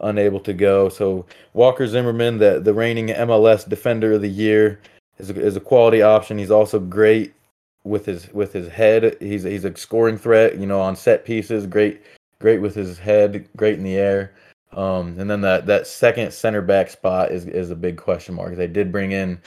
unable 0.00 0.40
to 0.40 0.52
go. 0.52 0.88
So 0.88 1.26
Walker 1.54 1.86
Zimmerman, 1.86 2.38
the 2.38 2.60
the 2.60 2.74
reigning 2.74 3.08
MLS 3.08 3.68
Defender 3.68 4.12
of 4.12 4.22
the 4.22 4.28
Year, 4.28 4.80
is 5.18 5.30
a, 5.30 5.40
is 5.40 5.56
a 5.56 5.60
quality 5.60 6.02
option. 6.02 6.38
He's 6.38 6.50
also 6.50 6.78
great 6.78 7.34
with 7.84 8.06
his 8.06 8.32
with 8.32 8.52
his 8.52 8.68
head. 8.68 9.16
He's 9.18 9.42
he's 9.42 9.64
a 9.64 9.76
scoring 9.76 10.18
threat. 10.18 10.58
You 10.58 10.66
know, 10.66 10.80
on 10.80 10.94
set 10.94 11.24
pieces, 11.24 11.66
great 11.66 12.02
great 12.38 12.60
with 12.60 12.74
his 12.74 12.98
head, 12.98 13.48
great 13.56 13.78
in 13.78 13.84
the 13.84 13.96
air. 13.96 14.34
Um, 14.72 15.18
and 15.18 15.30
then 15.30 15.40
that 15.42 15.66
that 15.66 15.86
second 15.86 16.32
center 16.32 16.62
back 16.62 16.90
spot 16.90 17.30
is 17.30 17.46
is 17.46 17.70
a 17.70 17.76
big 17.76 17.96
question 17.96 18.34
mark. 18.34 18.56
They 18.56 18.66
did 18.66 18.90
bring 18.90 19.12
in 19.12 19.40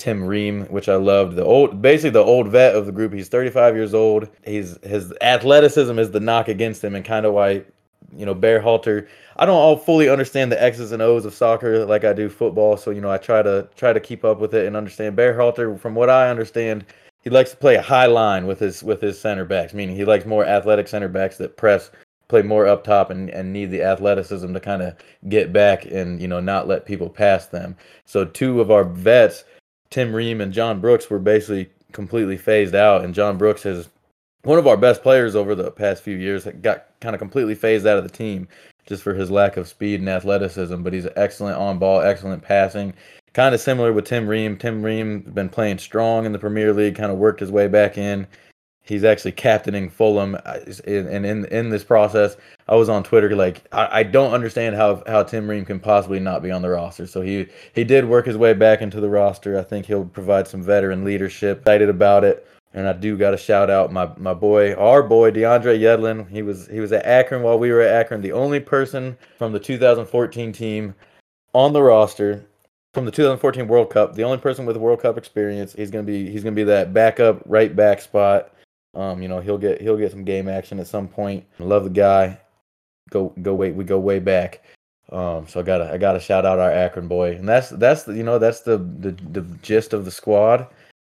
Tim 0.00 0.24
Ream, 0.24 0.64
which 0.66 0.88
I 0.88 0.96
loved. 0.96 1.36
The 1.36 1.44
old, 1.44 1.82
basically 1.82 2.10
the 2.10 2.24
old 2.24 2.48
vet 2.48 2.74
of 2.74 2.86
the 2.86 2.92
group. 2.92 3.12
He's 3.12 3.28
35 3.28 3.76
years 3.76 3.92
old. 3.92 4.28
He's 4.44 4.78
his 4.82 5.12
athleticism 5.20 5.98
is 5.98 6.10
the 6.10 6.20
knock 6.20 6.48
against 6.48 6.82
him, 6.82 6.94
and 6.94 7.04
kind 7.04 7.26
of 7.26 7.34
why, 7.34 7.64
you 8.16 8.24
know, 8.24 8.34
Berhalter. 8.34 9.06
I 9.36 9.44
don't 9.44 9.56
all 9.56 9.76
fully 9.76 10.08
understand 10.08 10.50
the 10.50 10.62
X's 10.62 10.92
and 10.92 11.02
O's 11.02 11.26
of 11.26 11.34
soccer 11.34 11.84
like 11.84 12.04
I 12.04 12.14
do 12.14 12.30
football. 12.30 12.78
So 12.78 12.90
you 12.90 13.02
know, 13.02 13.10
I 13.10 13.18
try 13.18 13.42
to 13.42 13.68
try 13.76 13.92
to 13.92 14.00
keep 14.00 14.24
up 14.24 14.40
with 14.40 14.54
it 14.54 14.66
and 14.66 14.76
understand. 14.76 15.16
Berhalter, 15.16 15.78
from 15.78 15.94
what 15.94 16.08
I 16.08 16.30
understand, 16.30 16.86
he 17.22 17.28
likes 17.28 17.50
to 17.50 17.58
play 17.58 17.74
a 17.74 17.82
high 17.82 18.06
line 18.06 18.46
with 18.46 18.58
his 18.58 18.82
with 18.82 19.02
his 19.02 19.20
center 19.20 19.44
backs. 19.44 19.74
Meaning 19.74 19.96
he 19.96 20.06
likes 20.06 20.24
more 20.24 20.46
athletic 20.46 20.88
center 20.88 21.08
backs 21.08 21.36
that 21.36 21.58
press 21.58 21.90
play 22.30 22.42
more 22.42 22.66
up 22.66 22.84
top 22.84 23.10
and, 23.10 23.28
and 23.28 23.52
need 23.52 23.66
the 23.66 23.82
athleticism 23.82 24.54
to 24.54 24.60
kind 24.60 24.80
of 24.80 24.94
get 25.28 25.52
back 25.52 25.84
and 25.84 26.20
you 26.20 26.28
know 26.28 26.40
not 26.40 26.68
let 26.68 26.86
people 26.86 27.10
pass 27.10 27.46
them. 27.46 27.76
So 28.06 28.24
two 28.24 28.60
of 28.60 28.70
our 28.70 28.84
vets, 28.84 29.44
Tim 29.90 30.14
Ream 30.14 30.40
and 30.40 30.52
John 30.52 30.80
Brooks, 30.80 31.10
were 31.10 31.18
basically 31.18 31.68
completely 31.92 32.36
phased 32.36 32.74
out, 32.74 33.04
and 33.04 33.14
John 33.14 33.36
Brooks 33.36 33.64
has 33.64 33.90
one 34.44 34.58
of 34.58 34.66
our 34.66 34.76
best 34.76 35.02
players 35.02 35.36
over 35.36 35.54
the 35.54 35.70
past 35.70 36.02
few 36.02 36.16
years. 36.16 36.46
Got 36.62 36.86
kind 37.00 37.14
of 37.14 37.18
completely 37.18 37.54
phased 37.54 37.86
out 37.86 37.98
of 37.98 38.04
the 38.04 38.16
team 38.16 38.48
just 38.86 39.02
for 39.02 39.12
his 39.12 39.30
lack 39.30 39.56
of 39.56 39.68
speed 39.68 40.00
and 40.00 40.08
athleticism, 40.08 40.82
but 40.82 40.92
he's 40.92 41.06
excellent 41.16 41.58
on 41.58 41.78
ball, 41.78 42.00
excellent 42.00 42.42
passing. 42.42 42.94
Kind 43.32 43.54
of 43.54 43.60
similar 43.60 43.92
with 43.92 44.06
Tim 44.06 44.26
Ream. 44.26 44.56
Tim 44.56 44.82
Ream 44.82 45.20
been 45.20 45.48
playing 45.48 45.78
strong 45.78 46.26
in 46.26 46.32
the 46.32 46.38
Premier 46.38 46.72
League, 46.72 46.96
kind 46.96 47.12
of 47.12 47.18
worked 47.18 47.40
his 47.40 47.50
way 47.50 47.68
back 47.68 47.98
in 47.98 48.26
he's 48.90 49.04
actually 49.04 49.30
captaining 49.30 49.88
Fulham, 49.88 50.34
uh, 50.44 50.58
and 50.84 51.24
in 51.24 51.44
in 51.46 51.70
this 51.70 51.84
process, 51.84 52.36
I 52.68 52.74
was 52.74 52.88
on 52.88 53.04
Twitter 53.04 53.36
like 53.36 53.62
I, 53.72 54.00
I 54.00 54.02
don't 54.02 54.34
understand 54.34 54.74
how 54.74 55.02
how 55.06 55.22
Tim 55.22 55.48
Ream 55.48 55.64
can 55.64 55.78
possibly 55.78 56.18
not 56.18 56.42
be 56.42 56.50
on 56.50 56.60
the 56.60 56.70
roster. 56.70 57.06
So 57.06 57.20
he 57.20 57.46
he 57.72 57.84
did 57.84 58.04
work 58.04 58.26
his 58.26 58.36
way 58.36 58.52
back 58.52 58.82
into 58.82 59.00
the 59.00 59.08
roster. 59.08 59.56
I 59.56 59.62
think 59.62 59.86
he'll 59.86 60.04
provide 60.04 60.48
some 60.48 60.62
veteran 60.62 61.04
leadership. 61.04 61.60
Excited 61.60 61.88
about 61.88 62.24
it. 62.24 62.46
And 62.72 62.86
I 62.86 62.92
do 62.92 63.16
got 63.16 63.32
to 63.32 63.36
shout 63.36 63.68
out 63.68 63.92
my, 63.92 64.08
my 64.16 64.32
boy, 64.32 64.74
our 64.74 65.02
boy 65.02 65.32
DeAndre 65.32 65.80
Yedlin. 65.80 66.28
He 66.28 66.42
was 66.42 66.66
he 66.66 66.80
was 66.80 66.92
at 66.92 67.06
Akron 67.06 67.42
while 67.42 67.58
we 67.58 67.70
were 67.70 67.80
at 67.80 67.94
Akron. 67.94 68.20
The 68.20 68.32
only 68.32 68.60
person 68.60 69.16
from 69.38 69.52
the 69.52 69.60
2014 69.60 70.52
team 70.52 70.94
on 71.52 71.72
the 71.72 71.82
roster 71.82 72.44
from 72.92 73.04
the 73.04 73.12
2014 73.12 73.68
World 73.68 73.90
Cup. 73.90 74.14
The 74.14 74.24
only 74.24 74.38
person 74.38 74.66
with 74.66 74.76
World 74.76 75.00
Cup 75.00 75.16
experience. 75.16 75.74
He's 75.74 75.92
gonna 75.92 76.02
be 76.02 76.28
he's 76.28 76.42
gonna 76.42 76.56
be 76.56 76.64
that 76.64 76.92
backup 76.92 77.42
right 77.46 77.74
back 77.74 78.00
spot 78.00 78.52
um, 78.94 79.22
you 79.22 79.28
know, 79.28 79.40
he'll 79.40 79.58
get 79.58 79.80
he'll 79.80 79.96
get 79.96 80.10
some 80.10 80.24
game 80.24 80.48
action 80.48 80.80
at 80.80 80.86
some 80.86 81.08
point. 81.08 81.44
Love 81.58 81.84
the 81.84 81.90
guy. 81.90 82.38
go 83.10 83.32
go 83.42 83.54
wait 83.54 83.74
we 83.74 83.84
go 83.84 83.98
way 83.98 84.18
back. 84.18 84.62
Um, 85.10 85.46
so 85.48 85.60
I 85.60 85.62
gotta 85.62 85.92
I 85.92 85.98
gotta 85.98 86.20
shout 86.20 86.46
out 86.46 86.58
our 86.58 86.70
Akron 86.70 87.08
boy, 87.08 87.36
and 87.36 87.48
that's 87.48 87.70
that's 87.70 88.04
the 88.04 88.14
you 88.14 88.22
know 88.22 88.38
that's 88.38 88.60
the 88.60 88.78
the, 88.78 89.12
the 89.32 89.42
gist 89.62 89.92
of 89.92 90.04
the 90.04 90.10
squad. 90.10 90.66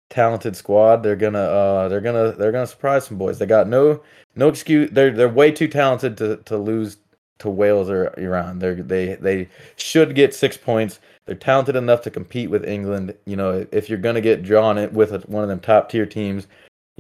Talented 0.10 0.56
squad. 0.56 1.04
They're 1.04 1.16
gonna 1.16 1.40
uh 1.40 1.88
they're 1.88 2.02
gonna 2.02 2.32
they're 2.34 2.52
gonna 2.52 2.68
surprise 2.68 3.06
some 3.06 3.18
boys. 3.18 3.40
They 3.40 3.46
got 3.46 3.68
no 3.68 4.02
no 4.36 4.48
excuse. 4.50 4.90
They're 4.92 5.12
they're 5.12 5.30
way 5.30 5.52
too 5.52 5.68
talented 5.68 6.18
to 6.18 6.38
to 6.38 6.58
lose 6.58 6.98
to 7.40 7.50
Wales 7.50 7.90
or 7.90 8.14
Iran. 8.18 8.60
They 8.60 8.74
they 8.76 9.16
they 9.16 9.50
should 9.76 10.16
get 10.16 10.34
six 10.36 10.58
points. 10.58 11.00
They're 11.26 11.36
talented 11.36 11.76
enough 11.76 12.02
to 12.04 12.12
compete 12.12 12.50
with 12.50 12.66
England. 12.66 13.16
You 13.26 13.36
know, 13.36 13.66
if 13.72 13.90
you're 13.90 14.00
gonna 14.00 14.22
get 14.22 14.44
drawn 14.44 14.78
it 14.78 14.94
with 14.94 15.14
a, 15.14 15.20
one 15.28 15.44
of 15.44 15.50
them 15.50 15.60
top 15.60 15.90
tier 15.90 16.06
teams, 16.06 16.48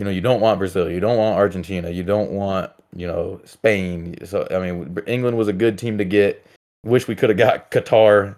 you 0.01 0.05
know, 0.05 0.09
you 0.09 0.19
don't 0.19 0.41
want 0.41 0.57
Brazil, 0.57 0.89
you 0.89 0.99
don't 0.99 1.19
want 1.19 1.37
Argentina, 1.37 1.91
you 1.91 2.01
don't 2.01 2.31
want 2.31 2.71
you 2.95 3.05
know 3.05 3.39
Spain. 3.45 4.15
So 4.25 4.47
I 4.49 4.57
mean, 4.57 4.97
England 5.05 5.37
was 5.37 5.47
a 5.47 5.53
good 5.53 5.77
team 5.77 5.99
to 5.99 6.03
get. 6.03 6.43
Wish 6.83 7.07
we 7.07 7.15
could 7.15 7.29
have 7.29 7.37
got 7.37 7.69
Qatar, 7.69 8.35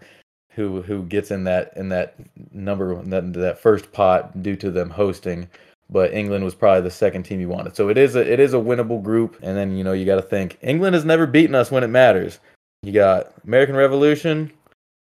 who 0.49 0.81
who 0.81 1.03
gets 1.03 1.31
in 1.31 1.45
that 1.45 1.71
in 1.77 1.87
that 1.87 2.15
number 2.51 3.01
that 3.03 3.31
that 3.31 3.59
first 3.59 3.93
pot 3.93 4.43
due 4.43 4.57
to 4.57 4.71
them 4.71 4.89
hosting 4.89 5.47
but 5.89 6.13
England 6.13 6.43
was 6.43 6.55
probably 6.55 6.81
the 6.81 6.91
second 6.91 7.23
team 7.23 7.39
you 7.39 7.47
wanted. 7.47 7.77
So 7.77 7.87
it 7.87 7.97
is 7.97 8.17
a 8.17 8.29
it 8.29 8.41
is 8.41 8.53
a 8.53 8.57
winnable 8.57 9.01
group. 9.01 9.37
And 9.41 9.55
then 9.55 9.77
you 9.77 9.85
know 9.85 9.93
you 9.93 10.05
got 10.05 10.15
to 10.15 10.21
think 10.21 10.57
England 10.61 10.95
has 10.95 11.05
never 11.05 11.25
beaten 11.25 11.55
us 11.55 11.71
when 11.71 11.85
it 11.85 11.87
matters. 11.87 12.41
You 12.81 12.91
got 12.91 13.31
American 13.45 13.77
Revolution, 13.77 14.51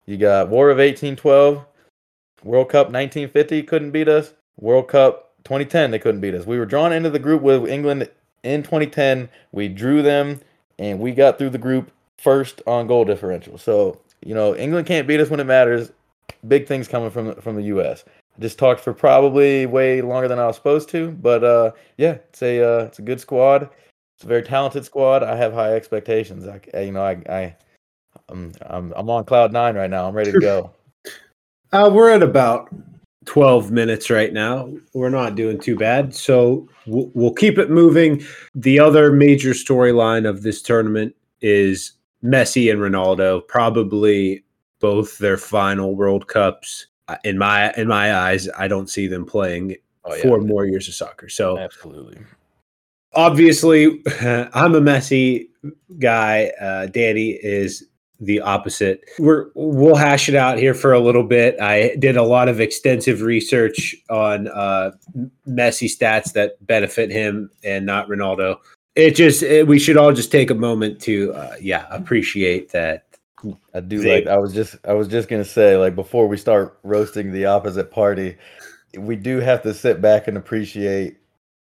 you 0.05 0.17
got 0.17 0.49
War 0.49 0.69
of 0.69 0.79
1812, 0.79 1.65
World 2.43 2.67
Cup 2.67 2.87
1950 2.87 3.63
couldn't 3.63 3.91
beat 3.91 4.09
us, 4.09 4.33
World 4.59 4.89
Cup 4.89 5.30
2010 5.43 5.91
they 5.91 5.99
couldn't 5.99 6.21
beat 6.21 6.35
us. 6.35 6.45
We 6.45 6.57
were 6.57 6.65
drawn 6.65 6.93
into 6.93 7.09
the 7.09 7.19
group 7.19 7.41
with 7.41 7.67
England 7.67 8.09
in 8.43 8.63
2010. 8.63 9.29
We 9.51 9.67
drew 9.67 10.01
them 10.01 10.39
and 10.79 10.99
we 10.99 11.11
got 11.11 11.37
through 11.37 11.51
the 11.51 11.57
group 11.57 11.91
first 12.17 12.61
on 12.67 12.87
goal 12.87 13.05
differential. 13.05 13.57
So 13.57 13.99
you 14.23 14.35
know 14.35 14.55
England 14.55 14.87
can't 14.87 15.07
beat 15.07 15.19
us 15.19 15.29
when 15.29 15.39
it 15.39 15.45
matters. 15.45 15.91
Big 16.47 16.67
things 16.67 16.87
coming 16.87 17.09
from 17.09 17.35
from 17.35 17.55
the 17.55 17.63
U.S 17.63 18.03
I 18.37 18.41
just 18.41 18.57
talked 18.57 18.81
for 18.81 18.93
probably 18.93 19.65
way 19.65 20.01
longer 20.01 20.27
than 20.27 20.39
I 20.39 20.47
was 20.47 20.55
supposed 20.55 20.89
to, 20.89 21.11
but 21.11 21.43
uh, 21.43 21.71
yeah, 21.97 22.13
it's 22.29 22.41
a 22.41 22.63
uh, 22.63 22.83
it's 22.85 22.99
a 22.99 23.01
good 23.01 23.19
squad. 23.19 23.69
It's 24.15 24.23
a 24.23 24.27
very 24.27 24.43
talented 24.43 24.85
squad. 24.85 25.23
I 25.23 25.35
have 25.35 25.53
high 25.53 25.73
expectations. 25.73 26.47
I, 26.47 26.79
you 26.79 26.91
know, 26.91 27.03
I, 27.03 27.21
I 27.29 27.55
I'm 28.29 28.53
I'm 28.61 28.93
I'm 28.95 29.09
on 29.09 29.25
cloud 29.25 29.51
nine 29.51 29.75
right 29.75 29.89
now. 29.89 30.07
I'm 30.07 30.15
ready 30.15 30.31
to 30.31 30.39
go. 30.39 30.71
uh, 31.73 31.89
we're 31.93 32.11
at 32.11 32.23
about 32.23 32.69
12 33.25 33.71
minutes 33.71 34.09
right 34.09 34.33
now. 34.33 34.71
We're 34.93 35.09
not 35.09 35.35
doing 35.35 35.59
too 35.59 35.75
bad, 35.75 36.15
so 36.15 36.67
we'll, 36.87 37.11
we'll 37.13 37.33
keep 37.33 37.57
it 37.57 37.69
moving. 37.69 38.23
The 38.55 38.79
other 38.79 39.11
major 39.11 39.51
storyline 39.51 40.27
of 40.27 40.43
this 40.43 40.61
tournament 40.61 41.15
is 41.41 41.93
Messi 42.23 42.71
and 42.71 42.79
Ronaldo, 42.79 43.47
probably 43.47 44.43
both 44.79 45.17
their 45.19 45.37
final 45.37 45.95
World 45.95 46.27
Cups 46.27 46.87
in 47.23 47.37
my 47.37 47.71
in 47.73 47.87
my 47.87 48.15
eyes, 48.15 48.47
I 48.57 48.67
don't 48.67 48.89
see 48.89 49.07
them 49.07 49.25
playing 49.25 49.75
oh, 50.05 50.15
yeah. 50.15 50.21
four 50.21 50.39
more 50.39 50.65
years 50.65 50.87
of 50.87 50.93
soccer. 50.93 51.29
So 51.29 51.57
absolutely, 51.57 52.19
obviously, 53.13 54.01
I'm 54.21 54.75
a 54.75 54.81
Messi 54.81 55.47
guy. 55.99 56.51
Uh, 56.59 56.87
Danny 56.87 57.31
is 57.31 57.87
the 58.21 58.39
opposite. 58.39 59.03
We're 59.19 59.47
we'll 59.55 59.95
hash 59.95 60.29
it 60.29 60.35
out 60.35 60.57
here 60.57 60.73
for 60.73 60.93
a 60.93 60.99
little 60.99 61.23
bit. 61.23 61.59
I 61.59 61.95
did 61.99 62.15
a 62.15 62.23
lot 62.23 62.47
of 62.47 62.61
extensive 62.61 63.21
research 63.21 63.95
on 64.09 64.47
uh, 64.47 64.91
Messi 65.47 65.89
stats 65.89 66.31
that 66.33 66.65
benefit 66.65 67.11
him 67.11 67.49
and 67.63 67.85
not 67.85 68.07
Ronaldo. 68.07 68.57
It 68.95 69.15
just 69.15 69.43
it, 69.43 69.67
we 69.67 69.79
should 69.79 69.97
all 69.97 70.13
just 70.13 70.31
take 70.31 70.51
a 70.51 70.55
moment 70.55 71.01
to 71.01 71.33
uh, 71.33 71.55
yeah 71.59 71.87
appreciate 71.89 72.71
that 72.71 73.05
I 73.73 73.79
do 73.79 74.01
like. 74.01 74.27
I 74.27 74.37
was 74.37 74.53
just. 74.53 74.75
I 74.85 74.93
was 74.93 75.07
just 75.07 75.27
gonna 75.27 75.45
say, 75.45 75.77
like, 75.77 75.95
before 75.95 76.27
we 76.27 76.37
start 76.37 76.77
roasting 76.83 77.31
the 77.31 77.45
opposite 77.45 77.91
party, 77.91 78.37
we 78.97 79.15
do 79.15 79.39
have 79.39 79.63
to 79.63 79.73
sit 79.73 80.01
back 80.01 80.27
and 80.27 80.37
appreciate 80.37 81.17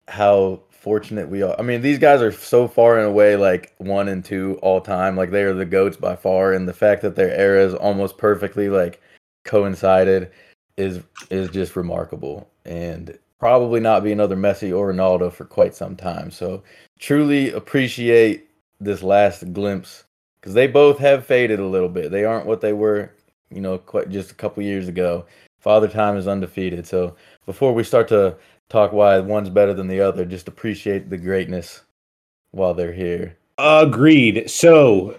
how 0.07 0.61
fortunate 0.87 1.27
we 1.27 1.41
are. 1.41 1.53
I 1.59 1.63
mean, 1.63 1.81
these 1.81 1.99
guys 1.99 2.21
are 2.21 2.31
so 2.31 2.65
far 2.65 2.97
and 2.97 3.05
away 3.05 3.35
like 3.35 3.75
one 3.77 4.07
and 4.07 4.23
two 4.23 4.57
all 4.61 4.79
time. 4.79 5.17
Like 5.17 5.31
they 5.31 5.43
are 5.43 5.53
the 5.53 5.65
goats 5.65 5.97
by 5.97 6.15
far, 6.15 6.53
and 6.53 6.65
the 6.65 6.71
fact 6.71 7.01
that 7.01 7.17
their 7.17 7.37
eras 7.37 7.73
almost 7.73 8.17
perfectly 8.17 8.69
like 8.69 9.01
coincided 9.43 10.31
is 10.77 11.01
is 11.29 11.49
just 11.49 11.75
remarkable. 11.75 12.49
And 12.63 13.19
probably 13.37 13.81
not 13.81 14.01
be 14.01 14.13
another 14.13 14.37
Messi 14.37 14.75
or 14.75 14.93
Ronaldo 14.93 15.29
for 15.29 15.43
quite 15.43 15.75
some 15.75 15.97
time. 15.97 16.31
So 16.31 16.63
truly 16.99 17.51
appreciate 17.51 18.47
this 18.79 19.03
last 19.03 19.51
glimpse 19.51 20.05
because 20.39 20.53
they 20.53 20.67
both 20.67 20.99
have 20.99 21.25
faded 21.25 21.59
a 21.59 21.67
little 21.67 21.89
bit. 21.89 22.11
They 22.11 22.23
aren't 22.23 22.45
what 22.45 22.61
they 22.61 22.71
were, 22.71 23.11
you 23.49 23.59
know, 23.59 23.77
quite 23.77 24.07
just 24.07 24.31
a 24.31 24.35
couple 24.35 24.63
years 24.63 24.87
ago. 24.87 25.25
Father 25.59 25.89
Time 25.89 26.15
is 26.15 26.29
undefeated. 26.29 26.87
So 26.87 27.17
before 27.45 27.73
we 27.73 27.83
start 27.83 28.07
to 28.07 28.37
talk 28.69 28.91
why 28.91 29.19
one's 29.19 29.49
better 29.49 29.73
than 29.73 29.87
the 29.87 30.01
other, 30.01 30.25
just 30.25 30.47
appreciate 30.47 31.09
the 31.09 31.17
greatness 31.17 31.81
while 32.51 32.73
they're 32.73 32.93
here. 32.93 33.37
Agreed. 33.57 34.49
So 34.49 35.17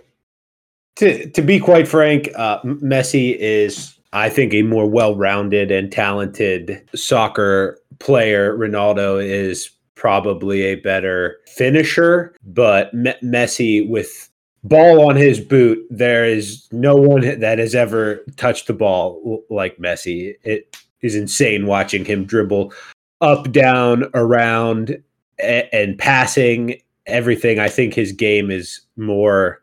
to 0.97 1.29
to 1.31 1.43
be 1.43 1.61
quite 1.61 1.89
frank, 1.89 2.29
uh, 2.37 2.61
Messi 2.63 3.37
is, 3.37 3.99
I 4.13 4.29
think, 4.29 4.55
a 4.55 4.63
more 4.63 4.89
well-rounded 4.89 5.71
and 5.71 5.91
talented 5.91 6.89
soccer 6.95 7.79
player. 7.99 8.57
Ronaldo 8.57 9.25
is 9.25 9.71
probably 9.95 10.63
a 10.63 10.77
better 10.77 11.39
finisher, 11.47 12.35
but 12.45 12.95
Messi 12.95 13.89
with 13.89 14.31
ball 14.65 15.09
on 15.09 15.17
his 15.17 15.41
boot, 15.41 15.85
there 15.91 16.25
is 16.25 16.69
no 16.71 16.95
one 16.95 17.41
that 17.41 17.59
has 17.59 17.75
ever 17.75 18.25
touched 18.37 18.67
the 18.67 18.73
ball 18.73 19.45
like 19.51 19.77
Messi. 19.79 20.35
It 20.45 20.77
is 21.01 21.15
insane 21.15 21.67
watching 21.67 22.05
him 22.05 22.25
dribble 22.25 22.73
up, 23.21 23.51
down, 23.53 24.11
around, 24.15 25.03
and 25.39 25.99
passing 25.99 26.81
everything. 27.07 27.59
I 27.59 27.69
think 27.69 27.95
his 27.95 28.13
game 28.13 28.51
is 28.51 28.81
more 28.97 29.63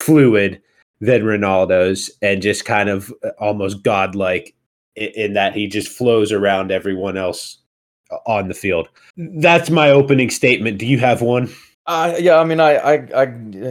fluid 0.00 0.60
than 1.00 1.22
Ronaldo's 1.22 2.10
and 2.22 2.42
just 2.42 2.64
kind 2.64 2.88
of 2.88 3.12
almost 3.38 3.82
godlike 3.82 4.54
in 4.94 5.32
that 5.34 5.54
he 5.54 5.66
just 5.66 5.88
flows 5.88 6.32
around 6.32 6.70
everyone 6.70 7.16
else 7.16 7.58
on 8.26 8.48
the 8.48 8.54
field. 8.54 8.88
That's 9.16 9.70
my 9.70 9.90
opening 9.90 10.30
statement. 10.30 10.78
Do 10.78 10.86
you 10.86 10.98
have 10.98 11.22
one? 11.22 11.50
Uh, 11.86 12.14
yeah, 12.20 12.38
I 12.38 12.44
mean, 12.44 12.60
I, 12.60 12.76
I, 12.76 13.22
I, 13.22 13.26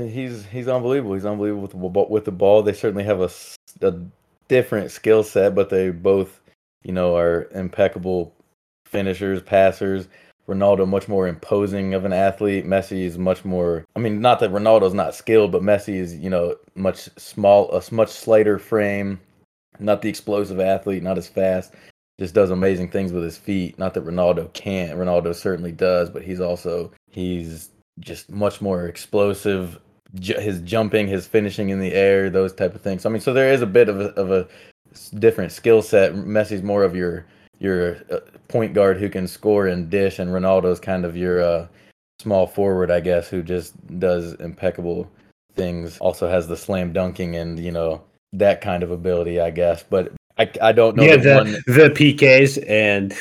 he's 0.10 0.46
he's 0.46 0.68
unbelievable. 0.68 1.14
He's 1.14 1.26
unbelievable 1.26 1.62
with 1.62 1.72
the, 1.72 1.78
with 2.10 2.26
the 2.26 2.32
ball. 2.32 2.62
They 2.62 2.74
certainly 2.74 3.06
have 3.06 3.22
a, 3.22 3.30
a 3.82 3.96
different 4.50 4.92
skill 4.92 5.24
set, 5.24 5.56
but 5.56 5.70
they 5.70 5.92
both, 5.92 6.42
you 6.84 6.92
know, 6.92 7.16
are 7.16 7.48
impeccable 7.54 8.34
finishers, 8.92 9.42
passers. 9.42 10.08
Ronaldo 10.48 10.88
much 10.88 11.08
more 11.08 11.28
imposing 11.28 11.94
of 11.94 12.04
an 12.04 12.14
athlete. 12.14 12.66
Messi 12.66 13.06
is 13.06 13.18
much 13.18 13.46
more. 13.46 13.86
I 13.96 14.00
mean, 14.00 14.22
not 14.22 14.40
that 14.40 14.52
Ronaldo's 14.52 14.94
not 14.94 15.16
skilled, 15.16 15.52
but 15.52 15.62
Messi 15.62 15.96
is, 15.96 16.16
you 16.16 16.30
know, 16.30 16.56
much 16.76 17.10
small, 17.18 17.72
a 17.72 17.82
much 17.94 18.10
slighter 18.10 18.60
frame. 18.60 19.20
Not 19.80 20.02
the 20.02 20.10
explosive 20.10 20.60
athlete, 20.60 21.04
not 21.04 21.18
as 21.18 21.28
fast. 21.28 21.74
Just 22.20 22.36
does 22.36 22.50
amazing 22.52 22.90
things 22.90 23.14
with 23.14 23.24
his 23.24 23.38
feet. 23.38 23.80
Not 23.80 23.94
that 23.94 24.06
Ronaldo 24.06 24.52
can't. 24.54 24.98
Ronaldo 25.00 25.34
certainly 25.34 25.72
does, 25.72 26.10
but 26.10 26.24
he's 26.24 26.42
also 26.42 26.92
he's 27.10 27.70
just 28.00 28.30
much 28.30 28.62
more 28.62 28.88
explosive. 28.88 29.80
his 30.22 30.60
jumping, 30.62 31.08
his 31.08 31.26
finishing 31.26 31.70
in 31.70 31.80
the 31.80 31.94
air, 31.94 32.30
those 32.30 32.54
type 32.54 32.76
of 32.76 32.82
things. 32.82 33.06
I 33.06 33.10
mean, 33.10 33.22
so 33.22 33.34
there 33.34 33.54
is 33.54 33.62
a 33.62 33.68
bit 33.68 33.90
of 33.90 34.02
a, 34.02 34.10
of 34.20 34.32
a 34.32 34.48
different 35.18 35.52
skill 35.52 35.82
set. 35.82 36.14
Messi's 36.14 36.64
more 36.64 36.84
of 36.84 36.96
your 36.96 37.26
your 37.62 37.98
uh, 38.12 38.20
point 38.48 38.74
guard 38.74 38.98
who 38.98 39.08
can 39.08 39.28
score 39.28 39.68
and 39.68 39.90
dish, 39.90 40.18
and 40.20 40.32
Ronaldo's 40.32 40.80
kind 40.80 41.06
of 41.06 41.16
your 41.16 41.42
uh, 41.42 41.68
small 42.20 42.48
forward, 42.48 42.90
I 42.90 43.00
guess, 43.00 43.30
who 43.30 43.44
just 43.44 43.76
does 44.00 44.34
impeccable 44.34 45.10
things. 45.54 45.98
Also 46.00 46.28
has 46.28 46.48
the 46.48 46.58
slam 46.58 46.92
dunking 46.92 47.36
and 47.36 47.60
you 47.60 47.72
know 47.72 48.02
that 48.34 48.62
kind 48.62 48.82
of 48.82 48.90
ability, 48.90 49.40
I 49.40 49.52
guess. 49.52 49.84
But 49.84 50.12
I, 50.40 50.52
I 50.62 50.72
don't 50.72 50.96
know. 50.98 51.04
Yeah, 51.04 51.18
the 51.18 51.36
one... 51.36 51.52
the 51.68 51.92
PKs 51.94 52.64
and 52.68 53.14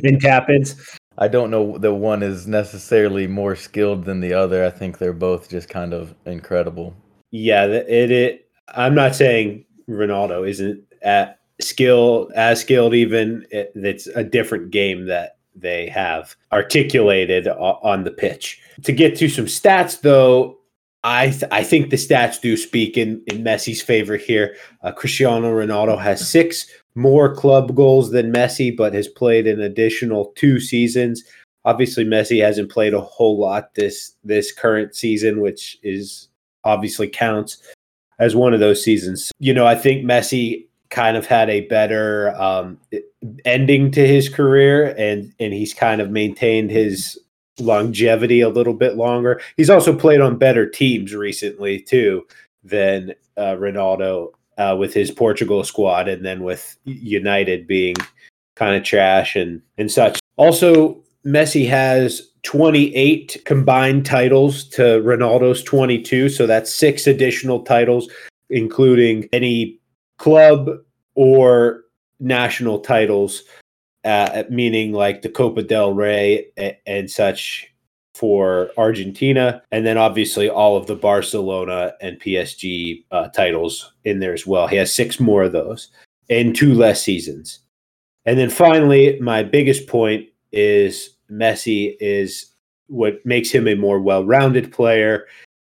and 0.04 0.20
tap 0.20 0.48
ins. 0.48 0.98
I 1.18 1.28
don't 1.28 1.50
know 1.50 1.76
that 1.78 1.94
one 1.94 2.22
is 2.22 2.46
necessarily 2.46 3.26
more 3.26 3.54
skilled 3.54 4.04
than 4.04 4.20
the 4.20 4.32
other. 4.32 4.64
I 4.64 4.70
think 4.70 4.96
they're 4.96 5.12
both 5.12 5.50
just 5.50 5.68
kind 5.68 5.92
of 5.92 6.14
incredible. 6.24 6.94
Yeah, 7.30 7.66
it. 7.66 8.10
it 8.10 8.40
I'm 8.74 8.94
not 8.94 9.14
saying 9.14 9.66
Ronaldo 9.88 10.48
isn't 10.48 10.82
at 11.02 11.38
skill 11.60 12.30
as 12.34 12.60
skilled. 12.60 12.94
Even 12.94 13.46
it, 13.50 13.72
it's 13.74 14.06
a 14.08 14.24
different 14.24 14.70
game 14.70 15.06
that 15.06 15.36
they 15.54 15.88
have 15.88 16.34
articulated 16.52 17.46
on 17.48 18.04
the 18.04 18.10
pitch. 18.10 18.60
To 18.82 18.92
get 18.92 19.16
to 19.16 19.28
some 19.28 19.46
stats, 19.46 20.00
though, 20.00 20.58
I 21.04 21.30
th- 21.30 21.44
I 21.52 21.62
think 21.62 21.90
the 21.90 21.96
stats 21.96 22.40
do 22.40 22.56
speak 22.56 22.96
in 22.96 23.22
in 23.26 23.44
Messi's 23.44 23.82
favor 23.82 24.16
here. 24.16 24.56
Uh, 24.82 24.90
Cristiano 24.92 25.52
Ronaldo 25.52 26.00
has 26.00 26.26
six 26.28 26.66
more 26.94 27.34
club 27.34 27.74
goals 27.74 28.10
than 28.10 28.32
Messi, 28.32 28.74
but 28.74 28.94
has 28.94 29.08
played 29.08 29.46
an 29.46 29.60
additional 29.60 30.32
two 30.36 30.60
seasons. 30.60 31.22
Obviously, 31.66 32.04
Messi 32.04 32.42
hasn't 32.42 32.70
played 32.70 32.94
a 32.94 33.00
whole 33.00 33.38
lot 33.38 33.74
this 33.74 34.14
this 34.24 34.52
current 34.52 34.94
season, 34.94 35.40
which 35.40 35.78
is 35.82 36.28
obviously 36.64 37.08
counts 37.08 37.58
as 38.18 38.34
one 38.34 38.54
of 38.54 38.60
those 38.60 38.82
seasons. 38.82 39.30
You 39.38 39.52
know, 39.52 39.66
I 39.66 39.74
think 39.74 40.04
Messi 40.04 40.66
kind 40.94 41.16
of 41.16 41.26
had 41.26 41.50
a 41.50 41.62
better 41.62 42.32
um, 42.40 42.78
ending 43.44 43.90
to 43.90 44.06
his 44.06 44.28
career, 44.28 44.94
and 44.96 45.34
and 45.40 45.52
he's 45.52 45.74
kind 45.74 46.00
of 46.00 46.10
maintained 46.10 46.70
his 46.70 47.18
longevity 47.58 48.40
a 48.40 48.48
little 48.48 48.74
bit 48.74 48.96
longer. 48.96 49.40
He's 49.56 49.70
also 49.70 49.96
played 49.96 50.20
on 50.20 50.38
better 50.38 50.68
teams 50.68 51.12
recently 51.12 51.80
too 51.80 52.26
than 52.62 53.12
uh, 53.36 53.56
Ronaldo 53.56 54.28
uh, 54.56 54.76
with 54.78 54.94
his 54.94 55.10
Portugal 55.10 55.64
squad, 55.64 56.08
and 56.08 56.24
then 56.24 56.44
with 56.44 56.76
United 56.84 57.66
being 57.66 57.96
kind 58.54 58.76
of 58.76 58.84
trash 58.84 59.34
and 59.34 59.60
and 59.76 59.90
such. 59.90 60.20
Also, 60.36 61.02
Messi 61.26 61.68
has 61.68 62.30
28 62.44 63.42
combined 63.44 64.06
titles 64.06 64.68
to 64.68 65.02
Ronaldo's 65.02 65.64
22, 65.64 66.28
so 66.28 66.46
that's 66.46 66.72
six 66.72 67.08
additional 67.08 67.62
titles, 67.62 68.08
including 68.48 69.28
any 69.32 69.80
club 70.18 70.68
or 71.14 71.82
national 72.20 72.80
titles, 72.80 73.42
uh, 74.04 74.44
meaning 74.50 74.92
like 74.92 75.22
the 75.22 75.28
Copa 75.28 75.62
del 75.62 75.92
Rey 75.92 76.46
and, 76.56 76.76
and 76.86 77.10
such 77.10 77.70
for 78.14 78.70
Argentina, 78.78 79.60
and 79.72 79.84
then 79.84 79.98
obviously 79.98 80.48
all 80.48 80.76
of 80.76 80.86
the 80.86 80.94
Barcelona 80.94 81.94
and 82.00 82.20
PSG 82.20 83.04
uh, 83.10 83.28
titles 83.28 83.92
in 84.04 84.20
there 84.20 84.32
as 84.32 84.46
well. 84.46 84.68
He 84.68 84.76
has 84.76 84.94
six 84.94 85.18
more 85.18 85.42
of 85.42 85.52
those 85.52 85.88
in 86.28 86.52
two 86.52 86.74
less 86.74 87.02
seasons. 87.02 87.58
And 88.24 88.38
then 88.38 88.50
finally, 88.50 89.18
my 89.20 89.42
biggest 89.42 89.88
point 89.88 90.26
is 90.52 91.10
Messi 91.30 91.96
is 92.00 92.46
what 92.86 93.14
makes 93.26 93.50
him 93.50 93.66
a 93.66 93.74
more 93.74 94.00
well-rounded 94.00 94.72
player, 94.72 95.26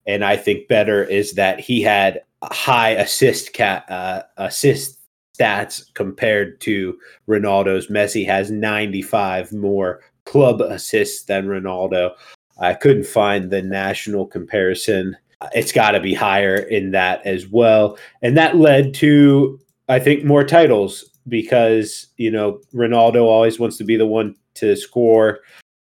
and 0.06 0.24
I 0.24 0.36
think 0.36 0.66
better 0.66 1.04
is 1.04 1.34
that 1.34 1.60
he 1.60 1.82
had 1.82 2.22
high 2.42 2.90
assist 2.90 3.52
cat 3.52 3.90
uh, 3.90 4.22
assist 4.36 4.98
stats 5.38 5.82
compared 5.94 6.60
to 6.62 6.98
Ronaldo's. 7.28 7.88
Messi 7.88 8.26
has 8.26 8.50
95 8.50 9.52
more 9.52 10.00
club 10.24 10.60
assists 10.60 11.24
than 11.24 11.46
Ronaldo. 11.46 12.12
I 12.58 12.74
couldn't 12.74 13.06
find 13.06 13.50
the 13.50 13.62
national 13.62 14.26
comparison. 14.26 15.16
It's 15.52 15.72
got 15.72 15.92
to 15.92 16.00
be 16.00 16.14
higher 16.14 16.56
in 16.56 16.90
that 16.90 17.24
as 17.26 17.48
well. 17.48 17.98
And 18.20 18.36
that 18.36 18.56
led 18.56 18.92
to, 18.94 19.58
I 19.88 19.98
think, 19.98 20.24
more 20.24 20.44
titles 20.44 21.10
because, 21.28 22.06
you 22.18 22.30
know, 22.30 22.60
Ronaldo 22.74 23.22
always 23.22 23.58
wants 23.58 23.78
to 23.78 23.84
be 23.84 23.96
the 23.96 24.06
one 24.06 24.36
to 24.54 24.76
score. 24.76 25.40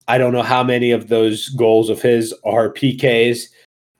I 0.07 0.19
don't 0.19 0.33
know 0.33 0.43
how 0.43 0.63
many 0.63 0.93
of 0.93 1.09
those 1.09 1.49
goals 1.51 1.91
of 1.91 2.01
his 2.01 2.33
are 2.45 2.73
PKs, 2.73 3.47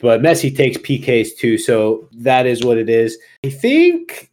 but 0.01 0.23
Messi 0.23 0.55
takes 0.55 0.79
PKs 0.79 1.37
too. 1.37 1.59
So 1.59 2.09
that 2.13 2.47
is 2.47 2.65
what 2.65 2.79
it 2.79 2.89
is. 2.89 3.19
I 3.45 3.51
think 3.51 4.31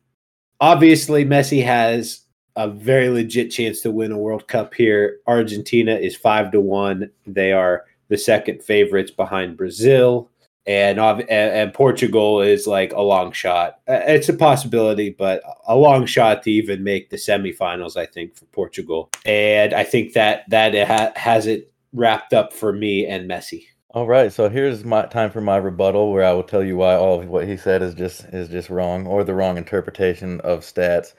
obviously 0.59 1.25
Messi 1.25 1.63
has 1.63 2.21
a 2.55 2.67
very 2.67 3.09
legit 3.09 3.51
chance 3.51 3.81
to 3.81 3.91
win 3.91 4.11
a 4.11 4.17
World 4.17 4.47
Cup 4.47 4.73
here. 4.73 5.19
Argentina 5.27 5.95
is 5.95 6.15
five 6.15 6.51
to 6.51 6.59
one. 6.59 7.11
They 7.27 7.51
are 7.51 7.85
the 8.07 8.17
second 8.17 8.63
favorites 8.63 9.11
behind 9.11 9.57
Brazil. 9.57 10.29
And, 10.65 10.99
and 10.99 11.73
Portugal 11.73 12.41
is 12.41 12.67
like 12.67 12.91
a 12.91 13.01
long 13.01 13.31
shot. 13.31 13.79
Uh, 13.87 14.01
it's 14.05 14.27
a 14.27 14.33
possibility, 14.33 15.11
but 15.11 15.41
a 15.65 15.77
long 15.77 16.05
shot 16.05 16.43
to 16.43 16.51
even 16.51 16.83
make 16.83 17.09
the 17.09 17.15
semifinals. 17.15 17.95
I 17.95 18.05
think 18.05 18.35
for 18.35 18.43
Portugal, 18.47 19.09
and 19.23 19.73
I 19.73 19.85
think 19.85 20.11
that 20.11 20.43
that 20.49 20.73
has 21.15 21.47
it 21.47 21.71
wrapped 21.93 22.33
up 22.33 22.51
for 22.51 22.73
me 22.73 23.05
and 23.05 23.29
Messi. 23.29 23.63
All 23.91 24.05
right, 24.05 24.31
so 24.31 24.49
here's 24.49 24.83
my 24.83 25.05
time 25.05 25.31
for 25.31 25.39
my 25.39 25.55
rebuttal, 25.55 26.11
where 26.11 26.25
I 26.25 26.33
will 26.33 26.43
tell 26.43 26.63
you 26.63 26.75
why 26.75 26.95
all 26.95 27.21
of 27.21 27.27
what 27.29 27.47
he 27.47 27.55
said 27.55 27.81
is 27.81 27.93
just 27.93 28.25
is 28.25 28.49
just 28.49 28.69
wrong 28.69 29.07
or 29.07 29.23
the 29.23 29.33
wrong 29.33 29.57
interpretation 29.57 30.41
of 30.41 30.59
stats. 30.59 31.13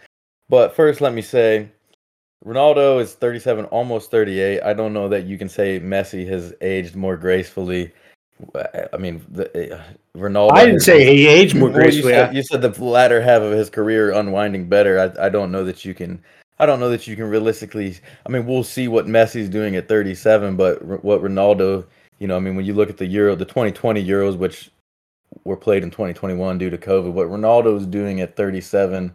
But 0.51 0.77
first, 0.77 1.01
let 1.01 1.15
me 1.15 1.23
say, 1.23 1.71
Ronaldo 2.45 3.01
is 3.01 3.15
37, 3.15 3.65
almost 3.67 4.11
38. 4.11 4.63
I 4.63 4.75
don't 4.75 4.93
know 4.93 5.09
that 5.09 5.25
you 5.25 5.39
can 5.39 5.49
say 5.49 5.81
Messi 5.81 6.29
has 6.29 6.55
aged 6.61 6.95
more 6.95 7.17
gracefully. 7.17 7.93
I 8.93 8.97
mean, 8.99 9.25
the, 9.29 9.77
uh, 9.77 9.83
Ronaldo. 10.17 10.53
I 10.53 10.67
didn't 10.67 10.81
say 10.81 11.05
he 11.05 11.27
aged 11.27 11.57
more 11.57 11.71
gracefully. 11.71 12.13
You 12.13 12.19
said, 12.19 12.37
you 12.37 12.43
said, 12.43 12.63
the 12.63 12.85
latter 12.85 13.21
half 13.21 13.43
of 13.43 13.53
his 13.53 13.69
career 13.69 14.13
unwinding 14.13 14.69
better. 14.69 15.01
I, 15.01 15.27
I 15.27 15.29
don't 15.29 15.51
know 15.51 15.65
that 15.65 15.85
you 15.85 15.95
can. 15.95 16.23
I 16.61 16.67
don't 16.67 16.81
know 16.81 16.91
that 16.91 17.07
you 17.07 17.17
can 17.17 17.25
realistically. 17.25 17.97
I 18.27 18.29
mean, 18.29 18.47
we'll 18.47 18.65
see 18.65 18.89
what 18.89 19.07
Messi's 19.07 19.49
doing 19.49 19.75
at 19.77 19.89
37, 19.89 20.57
but 20.57 20.83
what 21.05 21.23
Ronaldo, 21.23 21.87
you 22.19 22.27
know, 22.27 22.37
I 22.37 22.41
mean, 22.41 22.57
when 22.57 22.65
you 22.65 22.75
look 22.75 22.91
at 22.91 22.97
the 22.97 23.07
Euro, 23.07 23.35
the 23.35 23.45
2020 23.45 24.05
Euros, 24.05 24.37
which 24.37 24.71
were 25.45 25.57
played 25.57 25.83
in 25.83 25.91
2021 25.91 26.59
due 26.59 26.71
to 26.71 26.79
COVID, 26.79 27.13
what 27.13 27.29
Ronaldo's 27.29 27.87
doing 27.87 28.21
at 28.21 28.37
37 28.37 29.15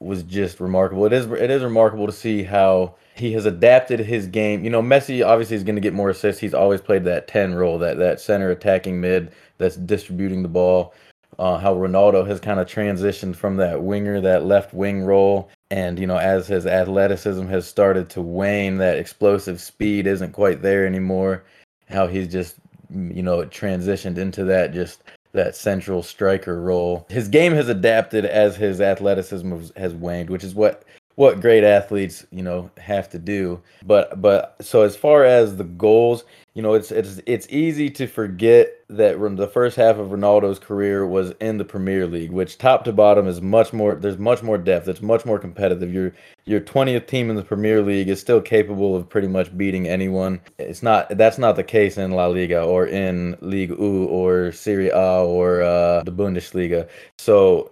was 0.00 0.22
just 0.22 0.60
remarkable. 0.60 1.04
It 1.04 1.12
is 1.12 1.26
it 1.26 1.50
is 1.50 1.62
remarkable 1.62 2.06
to 2.06 2.12
see 2.12 2.42
how 2.42 2.94
he 3.14 3.32
has 3.32 3.44
adapted 3.44 4.00
his 4.00 4.26
game. 4.26 4.64
You 4.64 4.70
know, 4.70 4.82
Messi 4.82 5.24
obviously 5.24 5.56
is 5.56 5.64
going 5.64 5.74
to 5.74 5.80
get 5.80 5.92
more 5.92 6.08
assists. 6.08 6.40
He's 6.40 6.54
always 6.54 6.80
played 6.80 7.04
that 7.04 7.28
10 7.28 7.54
role, 7.54 7.78
that 7.78 7.98
that 7.98 8.20
center 8.20 8.50
attacking 8.50 9.00
mid 9.00 9.32
that's 9.58 9.76
distributing 9.76 10.42
the 10.42 10.48
ball. 10.48 10.94
Uh, 11.38 11.58
how 11.58 11.74
Ronaldo 11.74 12.26
has 12.26 12.40
kind 12.40 12.60
of 12.60 12.66
transitioned 12.66 13.36
from 13.36 13.56
that 13.56 13.82
winger, 13.82 14.20
that 14.20 14.44
left 14.44 14.74
wing 14.74 15.04
role, 15.04 15.48
and 15.70 15.98
you 15.98 16.06
know, 16.06 16.18
as 16.18 16.48
his 16.48 16.66
athleticism 16.66 17.46
has 17.46 17.66
started 17.66 18.10
to 18.10 18.20
wane, 18.20 18.78
that 18.78 18.98
explosive 18.98 19.60
speed 19.60 20.06
isn't 20.06 20.32
quite 20.32 20.60
there 20.60 20.86
anymore. 20.86 21.44
How 21.90 22.06
he's 22.06 22.28
just 22.28 22.56
you 22.90 23.22
know 23.22 23.38
transitioned 23.44 24.18
into 24.18 24.44
that 24.44 24.72
just 24.72 25.02
that 25.32 25.54
central 25.54 26.02
striker 26.02 26.60
role. 26.60 27.06
His 27.08 27.28
game 27.28 27.52
has 27.52 27.68
adapted 27.68 28.24
as 28.24 28.56
his 28.56 28.80
athleticism 28.80 29.56
has 29.76 29.94
waned, 29.94 30.30
which 30.30 30.44
is 30.44 30.54
what 30.54 30.84
what 31.16 31.40
great 31.40 31.64
athletes 31.64 32.26
you 32.30 32.42
know 32.42 32.70
have 32.78 33.08
to 33.10 33.18
do. 33.18 33.60
But 33.84 34.20
but 34.20 34.56
so 34.60 34.82
as 34.82 34.96
far 34.96 35.24
as 35.24 35.56
the 35.56 35.64
goals, 35.64 36.24
you 36.54 36.62
know, 36.62 36.74
it's 36.74 36.90
it's 36.90 37.20
it's 37.26 37.46
easy 37.48 37.90
to 37.90 38.08
forget 38.08 38.72
that 38.88 39.20
the 39.36 39.46
first 39.46 39.76
half 39.76 39.98
of 39.98 40.08
Ronaldo's 40.08 40.58
career 40.58 41.06
was 41.06 41.32
in 41.40 41.58
the 41.58 41.64
Premier 41.64 42.08
League, 42.08 42.32
which 42.32 42.58
top 42.58 42.82
to 42.84 42.92
bottom 42.92 43.28
is 43.28 43.40
much 43.40 43.72
more. 43.72 43.94
There's 43.94 44.18
much 44.18 44.42
more 44.42 44.58
depth. 44.58 44.88
It's 44.88 45.00
much 45.00 45.24
more 45.24 45.38
competitive. 45.38 45.94
Your 45.94 46.12
your 46.46 46.60
20th 46.60 47.06
team 47.06 47.30
in 47.30 47.36
the 47.36 47.44
Premier 47.44 47.82
League 47.82 48.08
is 48.08 48.18
still 48.18 48.40
capable 48.40 48.96
of 48.96 49.08
pretty 49.08 49.28
much 49.28 49.56
beating 49.56 49.86
anyone. 49.86 50.40
It's 50.58 50.82
not. 50.82 51.16
That's 51.16 51.38
not 51.38 51.54
the 51.54 51.62
case 51.62 51.96
in 51.96 52.10
La 52.10 52.26
Liga 52.26 52.62
or 52.62 52.84
in 52.84 53.36
League 53.40 53.70
U 53.70 54.06
or 54.06 54.50
Serie 54.50 54.90
A 54.90 55.22
or 55.24 55.62
uh, 55.62 56.02
the 56.02 56.12
Bundesliga. 56.12 56.88
So. 57.18 57.70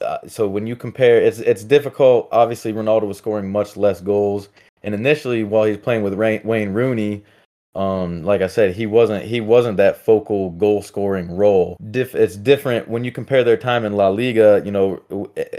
Uh, 0.00 0.18
so 0.26 0.48
when 0.48 0.66
you 0.66 0.74
compare, 0.74 1.20
it's 1.20 1.38
it's 1.38 1.62
difficult. 1.62 2.28
Obviously, 2.32 2.72
Ronaldo 2.72 3.06
was 3.06 3.18
scoring 3.18 3.52
much 3.52 3.76
less 3.76 4.00
goals, 4.00 4.48
and 4.82 4.92
initially, 4.92 5.44
while 5.44 5.64
he's 5.64 5.76
playing 5.76 6.02
with 6.02 6.14
Wayne 6.14 6.72
Rooney, 6.72 7.22
um 7.78 8.24
like 8.24 8.42
i 8.42 8.46
said 8.48 8.74
he 8.74 8.86
wasn't 8.86 9.24
he 9.24 9.40
wasn't 9.40 9.76
that 9.76 9.96
focal 9.96 10.50
goal 10.50 10.82
scoring 10.82 11.30
role 11.30 11.76
Dif- 11.90 12.16
it's 12.16 12.36
different 12.36 12.88
when 12.88 13.04
you 13.04 13.12
compare 13.12 13.44
their 13.44 13.56
time 13.56 13.84
in 13.84 13.92
la 13.92 14.08
liga 14.08 14.60
you 14.64 14.72
know 14.72 15.00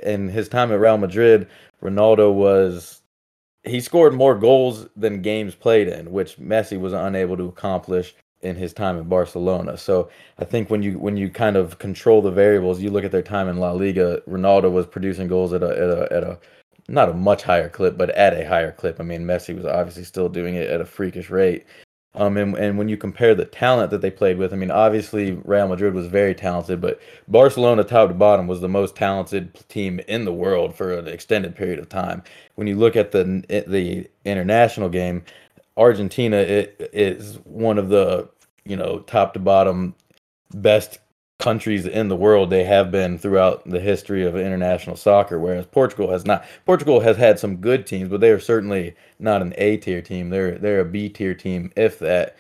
in 0.04 0.28
his 0.28 0.50
time 0.50 0.72
at 0.72 0.80
real 0.80 0.98
madrid 0.98 1.48
ronaldo 1.82 2.34
was 2.34 3.02
he 3.64 3.80
scored 3.80 4.14
more 4.14 4.36
goals 4.36 4.88
than 4.98 5.22
games 5.22 5.56
played 5.56 5.88
in 5.88 6.12
which 6.12 6.38
messi 6.38 6.78
was 6.80 6.92
unable 6.92 7.38
to 7.38 7.46
accomplish 7.46 8.14
in 8.42 8.58
his 8.58 8.74
time 8.74 9.00
at 9.00 9.08
barcelona 9.08 9.78
so 9.78 10.10
i 10.40 10.46
think 10.46 10.70
when 10.70 10.84
you 10.84 11.00
when 11.00 11.16
you 11.16 11.30
kind 11.30 11.56
of 11.56 11.80
control 11.80 12.22
the 12.22 12.32
variables 12.32 12.82
you 12.82 12.90
look 12.90 13.06
at 13.06 13.12
their 13.12 13.22
time 13.22 13.48
in 13.48 13.58
la 13.58 13.72
liga 13.72 14.22
ronaldo 14.28 14.70
was 14.70 14.86
producing 14.86 15.28
goals 15.28 15.54
at 15.54 15.64
a 15.64 15.70
at 15.70 15.90
a, 15.90 16.14
at 16.14 16.24
a 16.24 16.40
not 16.90 17.08
a 17.08 17.14
much 17.14 17.44
higher 17.44 17.70
clip, 17.70 17.98
but 17.98 18.10
at 18.12 18.34
a 18.34 18.48
higher 18.48 18.72
clip. 18.72 19.00
I 19.00 19.04
mean, 19.04 19.24
Messi 19.24 19.56
was 19.56 19.66
obviously 19.66 20.04
still 20.04 20.28
doing 20.28 20.56
it 20.56 20.70
at 20.70 20.82
a 20.82 20.86
freakish 20.86 21.30
rate. 21.30 21.66
Um, 22.16 22.38
and, 22.38 22.56
and 22.58 22.78
when 22.78 22.90
you 22.90 22.98
compare 22.98 23.36
the 23.36 23.46
talent 23.46 23.92
that 23.92 24.02
they 24.02 24.10
played 24.10 24.38
with, 24.38 24.52
I 24.52 24.56
mean, 24.56 24.72
obviously 24.72 25.34
Real 25.46 25.68
Madrid 25.68 25.94
was 25.94 26.08
very 26.08 26.34
talented, 26.34 26.82
but 26.82 27.00
Barcelona, 27.28 27.84
top 27.84 28.08
to 28.10 28.16
bottom, 28.16 28.48
was 28.48 28.62
the 28.62 28.68
most 28.68 28.96
talented 28.96 29.54
team 29.70 30.00
in 30.08 30.26
the 30.26 30.34
world 30.34 30.76
for 30.76 30.92
an 30.92 31.08
extended 31.08 31.56
period 31.56 31.78
of 31.78 31.88
time. 31.88 32.24
When 32.56 32.66
you 32.68 32.76
look 32.76 32.96
at 32.96 33.12
the 33.12 33.46
the 33.68 34.10
international 34.26 34.90
game, 34.90 35.24
Argentina 35.78 36.38
is 36.38 37.36
one 37.46 37.78
of 37.78 37.90
the 37.90 38.28
you 38.66 38.76
know 38.76 39.00
top 39.00 39.34
to 39.34 39.40
bottom 39.40 39.94
best 40.54 41.00
countries 41.40 41.86
in 41.86 42.10
the 42.10 42.16
world 42.16 42.50
they 42.50 42.66
have 42.66 42.92
been 42.92 43.18
throughout 43.18 43.68
the 43.68 43.80
history 43.80 44.26
of 44.26 44.36
international 44.36 44.98
soccer 44.98 45.40
whereas 45.40 45.66
Portugal 45.66 46.12
has 46.12 46.26
not. 46.26 46.46
Portugal 46.66 47.00
has 47.00 47.18
had 47.18 47.40
some 47.40 47.58
good 47.58 47.88
teams 47.88 48.10
but 48.10 48.20
they 48.20 48.30
are 48.30 48.40
certainly 48.40 48.94
not 49.20 49.42
an 49.42 49.54
A 49.58 49.78
tier 49.78 50.02
team. 50.02 50.30
They're 50.30 50.58
they're 50.58 50.82
a 50.82 50.86
B 50.86 51.10
tier 51.10 51.34
team 51.34 51.72
if 51.76 52.00
that. 52.00 52.36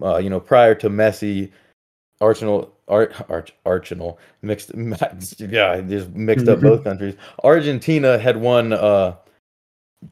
Uh, 0.00 0.18
you 0.18 0.30
know 0.30 0.40
prior 0.40 0.74
to 0.76 0.88
Messi 0.88 1.50
Arsenal 2.20 2.72
Ar- 2.86 3.12
Arch, 3.28 3.52
Arsenal 3.66 4.18
mixed 4.42 4.70
yeah 5.38 5.80
just 5.80 6.10
mixed 6.10 6.48
up 6.48 6.60
both 6.60 6.84
countries. 6.90 7.16
Argentina 7.44 8.18
had 8.18 8.38
won 8.38 8.72
uh 8.72 9.14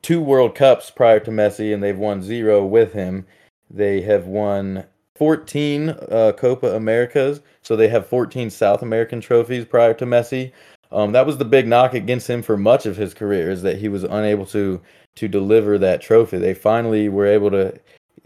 two 0.03 0.20
World 0.20 0.55
Cups 0.55 0.90
prior 0.90 1.20
to 1.20 1.31
Messi 1.31 1.72
and 1.72 1.83
they've 1.83 1.96
won 1.96 2.22
zero 2.22 2.64
with 2.64 2.92
him. 2.92 3.27
They 3.70 4.01
have 4.03 4.27
won 4.27 4.85
14 5.16 5.90
uh, 5.90 6.33
Copa 6.37 6.74
Americas, 6.74 7.40
so 7.62 7.76
they 7.76 7.88
have 7.88 8.07
14 8.07 8.50
South 8.50 8.83
American 8.83 9.20
trophies 9.20 9.64
prior 9.64 9.94
to 9.94 10.07
Messi. 10.07 10.52
Um, 10.92 11.12
that 11.12 11.26
was 11.26 11.38
the 11.38 11.44
big 11.44 11.66
knock 11.66 11.94
against 11.94 12.29
him 12.29 12.42
for 12.42 12.57
much 12.57 12.87
of 12.87 12.96
his 12.96 13.12
career 13.12 13.50
is 13.50 13.62
that 13.62 13.79
he 13.79 13.88
was 13.88 14.05
unable 14.05 14.46
to 14.46 14.81
to 15.16 15.29
deliver 15.29 15.79
that 15.79 16.00
trophy. 16.00 16.38
They 16.38 16.55
finally 16.55 17.09
were 17.09 17.26
able 17.26 17.50
to 17.50 17.79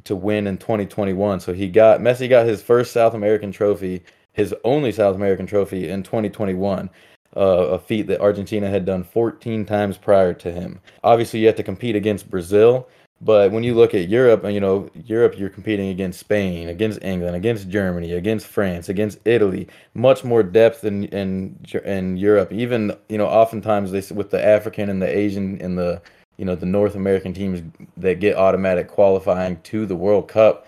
to 0.05 0.17
win 0.17 0.47
in 0.47 0.59
2021. 0.59 1.41
So 1.41 1.53
he 1.53 1.69
got 1.69 2.01
Messi 2.01 2.29
got 2.29 2.47
his 2.47 2.63
first 2.63 2.93
South 2.93 3.15
American 3.15 3.53
trophy, 3.53 4.03
his 4.33 4.55
only 4.65 4.93
South 4.93 5.15
American 5.15 5.47
trophy 5.47 5.89
in 5.89 6.03
2021. 6.03 6.91
Uh, 7.37 7.41
a 7.41 7.79
feat 7.79 8.09
that 8.09 8.21
Argentina 8.21 8.69
had 8.69 8.85
done 8.85 9.05
14 9.05 9.65
times 9.65 9.97
prior 9.97 10.35
to 10.35 10.51
him. 10.51 10.81
Obviously, 11.05 11.39
you 11.39 11.47
have 11.47 11.55
to 11.55 11.63
compete 11.63 11.95
against 11.95 12.29
Brazil, 12.29 12.89
but 13.21 13.53
when 13.53 13.63
you 13.63 13.75
look 13.75 13.93
at 13.93 14.09
Europe, 14.09 14.45
you 14.45 14.61
know, 14.61 14.89
Europe, 15.05 15.39
you're 15.39 15.51
competing 15.51 15.91
against 15.91 16.21
Spain, 16.21 16.69
against 16.69 17.03
England, 17.03 17.37
against 17.37 17.69
Germany, 17.69 18.13
against 18.13 18.47
France, 18.47 18.89
against 18.89 19.19
Italy. 19.27 19.69
Much 19.93 20.25
more 20.25 20.43
depth 20.43 20.85
in 20.85 21.05
in 21.07 21.59
in 21.85 22.17
Europe. 22.17 22.51
Even 22.51 22.97
you 23.11 23.19
know, 23.19 23.27
oftentimes 23.27 23.91
they 23.91 24.03
with 24.15 24.31
the 24.31 24.43
African 24.43 24.89
and 24.89 25.03
the 25.03 25.19
Asian 25.19 25.61
and 25.61 25.77
the 25.77 26.01
you 26.39 26.47
know 26.47 26.55
the 26.55 26.67
North 26.67 26.95
American 26.95 27.35
teams 27.35 27.61
that 27.99 28.21
get 28.21 28.37
automatic 28.37 28.89
qualifying 28.89 29.61
to 29.63 29.85
the 29.85 29.97
World 29.97 30.27
Cup. 30.29 30.67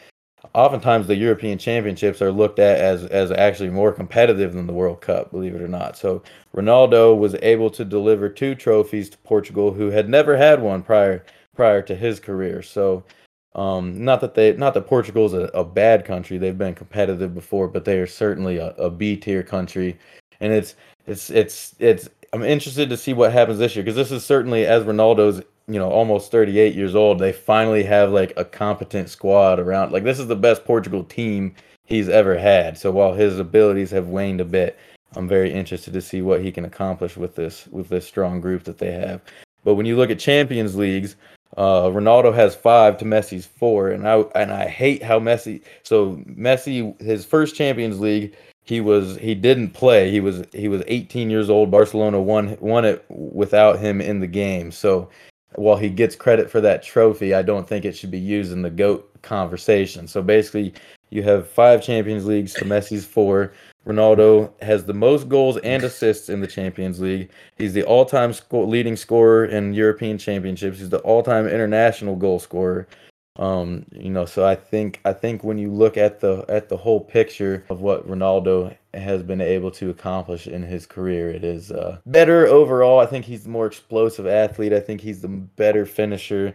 Oftentimes, 0.55 1.07
the 1.07 1.17
European 1.17 1.57
Championships 1.57 2.21
are 2.21 2.33
looked 2.33 2.59
at 2.59 2.79
as 2.79 3.05
as 3.07 3.31
actually 3.31 3.71
more 3.71 3.93
competitive 3.93 4.53
than 4.53 4.67
the 4.67 4.75
World 4.75 5.01
Cup, 5.01 5.31
believe 5.31 5.55
it 5.55 5.63
or 5.63 5.69
not. 5.69 5.97
So 5.97 6.23
Ronaldo 6.55 7.17
was 7.17 7.35
able 7.41 7.71
to 7.71 7.85
deliver 7.87 8.29
two 8.29 8.55
trophies 8.55 9.09
to 9.09 9.19
Portugal, 9.19 9.73
who 9.73 9.91
had 9.91 10.11
never 10.11 10.37
had 10.37 10.61
one 10.61 10.83
prior 10.83 11.25
prior 11.55 11.83
to 11.83 11.95
his 11.95 12.21
career. 12.21 12.63
So, 12.63 13.05
um, 13.55 14.03
not 14.03 14.21
that 14.23 14.35
they 14.35 14.55
not 14.55 14.75
that 14.75 14.87
Portugal 14.87 15.27
is 15.27 15.35
a, 15.35 15.51
a, 15.55 15.65
bad 15.65 16.05
country; 16.05 16.39
they've 16.39 16.57
been 16.57 16.75
competitive 16.75 17.35
before, 17.35 17.69
but 17.69 17.85
they 17.85 17.99
are 17.99 18.07
certainly 18.07 18.57
a, 18.57 18.69
a 18.71 18.91
B 18.91 19.17
tier 19.17 19.43
country, 19.43 19.99
and 20.41 20.53
it's 20.53 20.75
it's 21.07 21.31
it's 21.31 21.75
it's. 21.79 22.09
I'm 22.33 22.43
interested 22.43 22.89
to 22.89 22.97
see 22.97 23.13
what 23.13 23.31
happens 23.31 23.59
this 23.59 23.77
year 23.77 23.85
because 23.85 23.97
this 23.97 24.11
is 24.11 24.25
certainly 24.25 24.65
as 24.65 24.85
Ronaldo's 24.85 25.43
you 25.69 25.79
know 25.79 25.91
almost 25.91 26.31
38 26.31 26.75
years 26.75 26.95
old 26.95 27.19
they 27.19 27.33
finally 27.33 27.85
have 27.85 28.11
like 28.11 28.33
a 28.37 28.45
competent 28.45 29.09
squad 29.09 29.61
around 29.61 29.93
like 29.93 30.05
this 30.05 30.19
is 30.19 30.27
the 30.27 30.37
best 30.37 30.65
portugal 30.65 31.05
team 31.05 31.55
he's 31.85 32.09
ever 32.09 32.37
had 32.37 32.77
so 32.77 32.91
while 32.91 33.13
his 33.13 33.39
abilities 33.39 33.91
have 33.91 34.09
waned 34.09 34.41
a 34.41 34.45
bit 34.45 34.77
i'm 35.15 35.29
very 35.29 35.53
interested 35.53 35.93
to 35.93 36.03
see 36.03 36.21
what 36.21 36.43
he 36.43 36.51
can 36.51 36.65
accomplish 36.65 37.17
with 37.17 37.37
this 37.37 37.69
with 37.69 37.89
this 37.89 38.07
strong 38.07 38.41
group 38.41 38.65
that 38.65 38.79
they 38.79 38.91
have 38.91 39.21
but 39.63 39.75
when 39.75 39.87
you 39.87 39.97
look 39.97 40.11
at 40.11 40.19
champions 40.19 40.75
leagues 40.75 41.17
uh, 41.57 41.85
Ronaldo 41.85 42.35
has 42.35 42.55
five 42.55 42.97
to 42.99 43.05
Messi's 43.05 43.47
four, 43.47 43.91
and 43.91 44.09
I 44.09 44.21
and 44.35 44.53
I 44.53 44.67
hate 44.69 45.03
how 45.03 45.19
Messi. 45.21 45.63
So 45.83 46.17
Messi, 46.29 46.99
his 47.01 47.25
first 47.25 47.55
Champions 47.55 48.01
League, 48.01 48.35
he 48.65 48.81
was 48.81 49.17
he 49.19 49.35
didn't 49.35 49.71
play. 49.71 50.11
He 50.11 50.21
was 50.21 50.45
he 50.53 50.69
was 50.69 50.83
18 50.87 51.29
years 51.29 51.51
old. 51.51 51.71
Barcelona 51.71 52.21
won 52.21 52.57
won 52.61 52.85
it 52.85 53.05
without 53.09 53.79
him 53.79 54.01
in 54.01 54.21
the 54.21 54.27
game. 54.27 54.73
So 54.73 55.11
while 55.57 55.77
he 55.77 55.91
gets 55.91 56.17
credit 56.17 56.51
for 56.51 56.61
that 56.63 56.83
trophy, 56.83 57.35
I 57.35 57.43
don't 57.43 57.69
think 57.69 57.85
it 57.85 57.97
should 57.97 58.11
be 58.11 58.19
used 58.19 58.53
in 58.53 58.63
the 58.63 58.71
GOAT 58.71 59.11
conversation. 59.23 60.09
So 60.09 60.23
basically, 60.23 60.73
you 61.13 61.23
have 61.23 61.47
five 61.47 61.83
Champions 61.83 62.25
Leagues 62.25 62.55
to 62.55 62.65
Messi's 62.65 63.05
four. 63.05 63.53
Ronaldo 63.87 64.51
has 64.63 64.87
the 64.87 64.95
most 64.95 65.29
goals 65.29 65.59
and 65.59 65.83
assists 65.83 66.29
in 66.29 66.41
the 66.41 66.47
Champions 66.47 67.01
League. 67.01 67.31
He's 67.59 67.75
the 67.75 67.83
all-time 67.83 68.33
sco- 68.33 68.65
leading 68.65 68.97
scorer 68.97 69.45
in 69.45 69.75
European 69.75 70.17
Championships. 70.17 70.79
He's 70.79 70.89
the 70.89 71.01
all-time 71.01 71.47
international 71.49 72.17
goal 72.17 72.39
scorer. 72.39 72.87
Um, 73.37 73.85
you 73.93 74.11
know, 74.11 74.25
so 74.25 74.47
I 74.47 74.55
think 74.55 75.01
I 75.05 75.13
think 75.13 75.43
when 75.43 75.59
you 75.59 75.71
look 75.71 75.97
at 75.97 76.21
the 76.21 76.45
at 76.49 76.69
the 76.69 76.77
whole 76.77 77.01
picture 77.01 77.65
of 77.71 77.81
what 77.81 78.07
Ronaldo 78.07 78.77
has 78.95 79.23
been 79.23 79.41
able 79.41 79.71
to 79.73 79.89
accomplish 79.89 80.47
in 80.47 80.63
his 80.63 80.87
career, 80.87 81.31
it 81.31 81.43
is 81.43 81.73
uh, 81.73 81.99
better 82.07 82.47
overall. 82.47 83.01
I 83.01 83.07
think 83.07 83.25
he's 83.25 83.45
the 83.45 83.49
more 83.49 83.67
explosive 83.67 84.27
athlete. 84.27 84.75
I 84.75 84.81
think 84.81 85.01
he's 85.01 85.23
the 85.23 85.29
better 85.29 85.87
finisher 85.87 86.55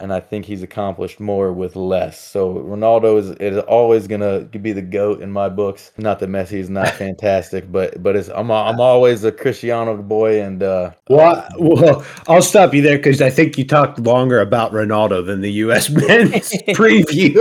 and 0.00 0.12
I 0.12 0.20
think 0.20 0.44
he's 0.44 0.62
accomplished 0.62 1.20
more 1.20 1.52
with 1.52 1.74
less. 1.74 2.20
So 2.20 2.54
Ronaldo 2.54 3.18
is 3.18 3.30
is 3.32 3.58
always 3.64 4.06
gonna 4.06 4.40
be 4.40 4.72
the 4.72 4.82
goat 4.82 5.22
in 5.22 5.30
my 5.30 5.48
books. 5.48 5.92
Not 5.96 6.18
that 6.20 6.28
Messi 6.28 6.58
is 6.58 6.70
not 6.70 6.88
fantastic, 6.94 7.70
but 7.70 8.02
but 8.02 8.16
it's 8.16 8.28
I'm 8.28 8.50
I'm 8.50 8.80
always 8.80 9.24
a 9.24 9.32
Cristiano 9.32 9.96
boy. 9.96 10.40
And 10.42 10.62
uh, 10.62 10.92
well, 11.08 11.46
well, 11.58 12.06
I'll 12.28 12.42
stop 12.42 12.74
you 12.74 12.82
there 12.82 12.98
because 12.98 13.22
I 13.22 13.30
think 13.30 13.56
you 13.56 13.66
talked 13.66 13.98
longer 14.00 14.40
about 14.40 14.72
Ronaldo 14.72 15.24
than 15.24 15.40
the 15.40 15.52
U.S. 15.52 15.88
men's 15.90 16.52
preview. 16.68 17.36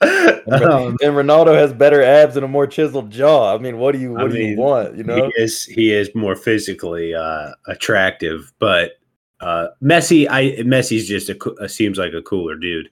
um, 0.00 0.96
and 1.02 1.14
Ronaldo 1.16 1.56
has 1.56 1.72
better 1.72 2.00
abs 2.00 2.36
and 2.36 2.44
a 2.44 2.48
more 2.48 2.68
chiseled 2.68 3.10
jaw. 3.10 3.52
I 3.52 3.58
mean, 3.58 3.78
what 3.78 3.92
do 3.92 3.98
you 3.98 4.12
what 4.12 4.26
I 4.26 4.28
do 4.28 4.38
you 4.38 4.56
want? 4.56 4.96
You 4.96 5.02
know, 5.02 5.30
he 5.34 5.42
is 5.42 5.64
he 5.64 5.92
is 5.92 6.14
more 6.14 6.36
physically 6.36 7.14
uh, 7.14 7.50
attractive, 7.66 8.52
but 8.60 8.97
uh, 9.40 9.68
Messi, 9.82 10.28
I 10.28 10.56
Messi's 10.62 11.06
just 11.06 11.28
a, 11.28 11.54
a, 11.60 11.68
seems 11.68 11.98
like 11.98 12.12
a 12.12 12.22
cooler 12.22 12.56
dude. 12.56 12.90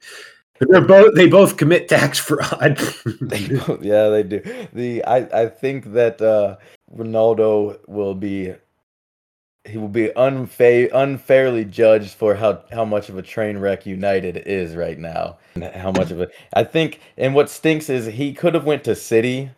They're 0.60 0.80
both 0.80 1.14
they 1.14 1.28
both 1.28 1.56
commit 1.56 1.88
tax 1.88 2.18
fraud. 2.28 2.76
they 3.20 3.48
both, 3.48 3.82
yeah, 3.82 4.08
they 4.08 4.22
do. 4.22 4.66
The 4.72 5.04
I 5.04 5.42
I 5.42 5.48
think 5.48 5.92
that 5.92 6.20
uh, 6.20 6.56
Ronaldo 6.94 7.78
will 7.88 8.14
be 8.14 8.54
he 9.64 9.78
will 9.78 9.88
be 9.88 10.08
unfa- 10.16 10.90
unfairly 10.94 11.64
judged 11.64 12.14
for 12.14 12.34
how 12.34 12.62
how 12.70 12.84
much 12.84 13.08
of 13.08 13.18
a 13.18 13.22
train 13.22 13.58
wreck 13.58 13.84
United 13.84 14.36
is 14.46 14.76
right 14.76 14.98
now. 14.98 15.38
And 15.54 15.64
how 15.64 15.90
much 15.90 16.10
of 16.10 16.20
a 16.20 16.28
I 16.52 16.64
think 16.64 17.00
and 17.18 17.34
what 17.34 17.50
stinks 17.50 17.90
is 17.90 18.06
he 18.06 18.32
could 18.32 18.54
have 18.54 18.64
went 18.64 18.84
to 18.84 18.94
City 18.94 19.50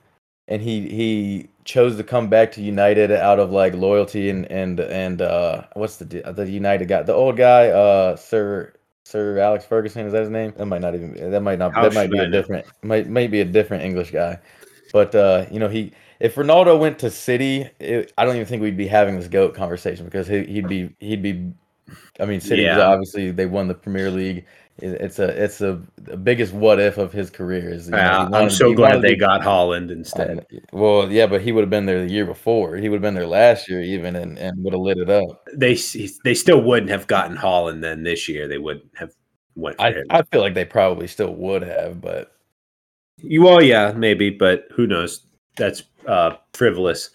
and 0.49 0.63
he 0.63 0.89
he 0.89 1.49
chose 1.65 1.97
to 1.97 2.03
come 2.03 2.29
back 2.29 2.51
to 2.53 2.63
United 2.63 3.13
out 3.13 3.39
of 3.39 3.53
like 3.53 3.75
loyalty 3.75 4.31
and 4.31 4.51
and 4.51 4.81
and 4.81 5.23
uh 5.23 5.63
what's 5.75 5.97
the 5.97 6.05
the 6.35 6.51
United 6.51 6.89
guy 6.89 7.03
the 7.03 7.13
old 7.13 7.37
guy 7.37 7.69
uh 7.69 8.17
Sir 8.17 8.73
Sir 9.05 9.39
Alex 9.39 9.65
Ferguson 9.65 10.07
is 10.07 10.13
that 10.13 10.21
his 10.21 10.31
name? 10.31 10.53
That 10.57 10.67
might 10.67 10.81
not 10.81 10.95
even 10.95 11.31
that 11.31 11.43
might 11.43 11.59
not 11.59 11.75
How 11.75 11.83
that 11.83 11.95
might 11.95 12.11
be 12.11 12.19
a 12.19 12.31
different 12.31 12.67
might 12.83 13.09
might 13.09 13.31
be 13.31 13.41
a 13.41 13.45
different 13.45 13.85
English 13.85 14.11
guy. 14.11 14.39
But 14.93 15.15
uh 15.15 15.47
you 15.51 15.61
know 15.61 15.69
he 15.69 15.93
if 16.21 16.35
Ronaldo 16.35 16.79
went 16.81 16.99
to 17.01 17.11
City 17.11 17.69
it, 17.79 18.13
I 18.19 18.25
don't 18.25 18.35
even 18.35 18.47
think 18.47 18.63
we'd 18.63 18.77
be 18.77 18.89
having 18.89 19.17
this 19.17 19.29
goat 19.29 19.55
conversation 19.55 20.05
because 20.07 20.27
he, 20.27 20.45
he'd 20.45 20.69
be 20.69 20.95
he'd 20.99 21.23
be 21.23 21.53
I 22.19 22.25
mean 22.25 22.41
City 22.41 22.63
yeah. 22.63 22.81
obviously 22.81 23.31
they 23.31 23.47
won 23.47 23.69
the 23.69 23.75
Premier 23.75 24.11
League 24.11 24.47
it's 24.81 25.19
a 25.19 25.29
it's 25.43 25.61
a 25.61 25.81
the 25.97 26.17
biggest 26.17 26.53
what 26.53 26.79
if 26.79 26.99
of 26.99 27.13
his 27.13 27.31
career 27.31 27.69
is. 27.69 27.87
You 27.87 27.93
know, 27.93 28.29
I'm 28.33 28.51
so 28.51 28.73
glad 28.73 29.03
they 29.03 29.17
got 29.17 29.41
Haaland 29.41 29.91
instead. 29.91 30.47
well, 30.73 31.11
yeah, 31.11 31.27
but 31.27 31.41
he 31.41 31.53
would 31.53 31.63
have 31.63 31.71
been 31.71 31.87
there 31.87 32.05
the 32.05 32.13
year 32.13 32.25
before. 32.25 32.77
He 32.77 32.89
would 32.89 32.97
have 32.97 33.03
been 33.03 33.15
there 33.15 33.27
last 33.27 33.69
year 33.69 33.83
even, 33.83 34.15
and, 34.17 34.39
and 34.39 34.63
would 34.63 34.73
have 34.73 34.81
lit 34.81 34.99
it 34.99 35.11
up. 35.11 35.47
They 35.55 35.77
they 36.25 36.35
still 36.35 36.63
wouldn't 36.63 36.91
have 36.91 37.07
gotten 37.07 37.37
Haaland 37.37 37.81
then 37.81 38.05
this 38.05 38.29
year. 38.29 38.47
They 38.47 38.59
wouldn't 38.59 38.91
have 38.97 39.13
went. 39.57 39.81
I 39.81 39.93
him. 39.93 40.07
I 40.11 40.23
feel 40.23 40.41
like 40.41 40.55
they 40.55 40.65
probably 40.65 41.09
still 41.09 41.35
would 41.35 41.63
have, 41.63 42.01
but 42.01 42.33
you 43.19 43.43
well, 43.43 43.63
yeah, 43.63 43.93
maybe, 43.93 44.31
but 44.31 44.69
who 44.73 44.87
knows? 44.87 45.27
That's 45.57 45.83
uh, 46.07 46.37
frivolous. 46.55 47.11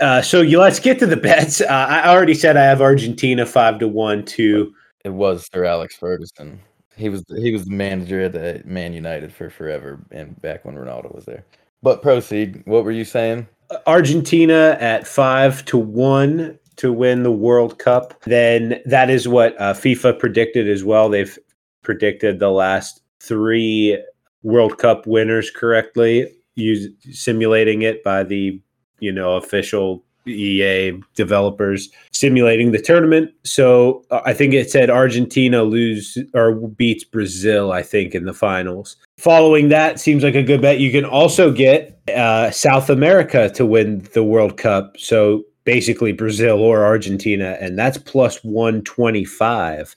Uh, 0.00 0.22
so 0.22 0.40
you 0.40 0.58
let's 0.58 0.80
get 0.80 0.98
to 0.98 1.06
the 1.06 1.16
bets. 1.16 1.60
Uh, 1.60 1.66
I 1.66 2.08
already 2.08 2.34
said 2.34 2.56
I 2.56 2.64
have 2.64 2.80
Argentina 2.80 3.46
five 3.46 3.78
to 3.78 3.88
one 3.88 4.24
to. 4.26 4.74
It 5.04 5.10
was 5.10 5.48
Sir 5.52 5.64
Alex 5.64 5.96
Ferguson. 5.96 6.60
He 7.00 7.08
was 7.08 7.24
he 7.36 7.52
was 7.52 7.64
the 7.64 7.72
manager 7.72 8.20
at 8.20 8.32
the 8.32 8.62
Man 8.64 8.92
United 8.92 9.32
for 9.32 9.50
forever, 9.50 9.98
and 10.10 10.40
back 10.40 10.64
when 10.64 10.76
Ronaldo 10.76 11.14
was 11.14 11.24
there. 11.24 11.44
But 11.82 12.02
proceed. 12.02 12.62
What 12.66 12.84
were 12.84 12.90
you 12.90 13.04
saying? 13.04 13.48
Argentina 13.86 14.76
at 14.80 15.06
five 15.06 15.64
to 15.66 15.78
one 15.78 16.58
to 16.76 16.92
win 16.92 17.22
the 17.22 17.32
World 17.32 17.78
Cup. 17.78 18.20
Then 18.24 18.80
that 18.84 19.10
is 19.10 19.26
what 19.26 19.58
uh, 19.60 19.72
FIFA 19.72 20.18
predicted 20.18 20.68
as 20.68 20.84
well. 20.84 21.08
They've 21.08 21.38
predicted 21.82 22.38
the 22.38 22.50
last 22.50 23.02
three 23.20 24.02
World 24.42 24.78
Cup 24.78 25.06
winners 25.06 25.50
correctly, 25.50 26.30
use, 26.54 26.88
simulating 27.10 27.82
it 27.82 28.02
by 28.04 28.24
the 28.24 28.60
you 28.98 29.12
know 29.12 29.36
official 29.36 30.04
EA 30.26 31.00
developers 31.14 31.88
simulating 32.12 32.72
the 32.72 32.80
tournament. 32.80 33.30
So 33.44 34.04
uh, 34.10 34.20
I 34.24 34.32
think 34.32 34.54
it 34.54 34.70
said 34.70 34.90
Argentina 34.90 35.62
lose 35.62 36.18
or 36.34 36.54
beats 36.54 37.04
Brazil, 37.04 37.72
I 37.72 37.82
think, 37.82 38.14
in 38.14 38.24
the 38.24 38.34
finals. 38.34 38.96
Following 39.18 39.68
that 39.68 40.00
seems 40.00 40.22
like 40.22 40.34
a 40.34 40.42
good 40.42 40.62
bet. 40.62 40.80
You 40.80 40.90
can 40.90 41.04
also 41.04 41.52
get 41.52 42.00
uh, 42.14 42.50
South 42.50 42.90
America 42.90 43.50
to 43.50 43.66
win 43.66 44.06
the 44.14 44.24
World 44.24 44.56
Cup. 44.56 44.96
So 44.98 45.44
basically 45.64 46.12
Brazil 46.12 46.58
or 46.58 46.84
Argentina, 46.84 47.56
and 47.60 47.78
that's 47.78 47.98
plus 47.98 48.42
125. 48.42 49.94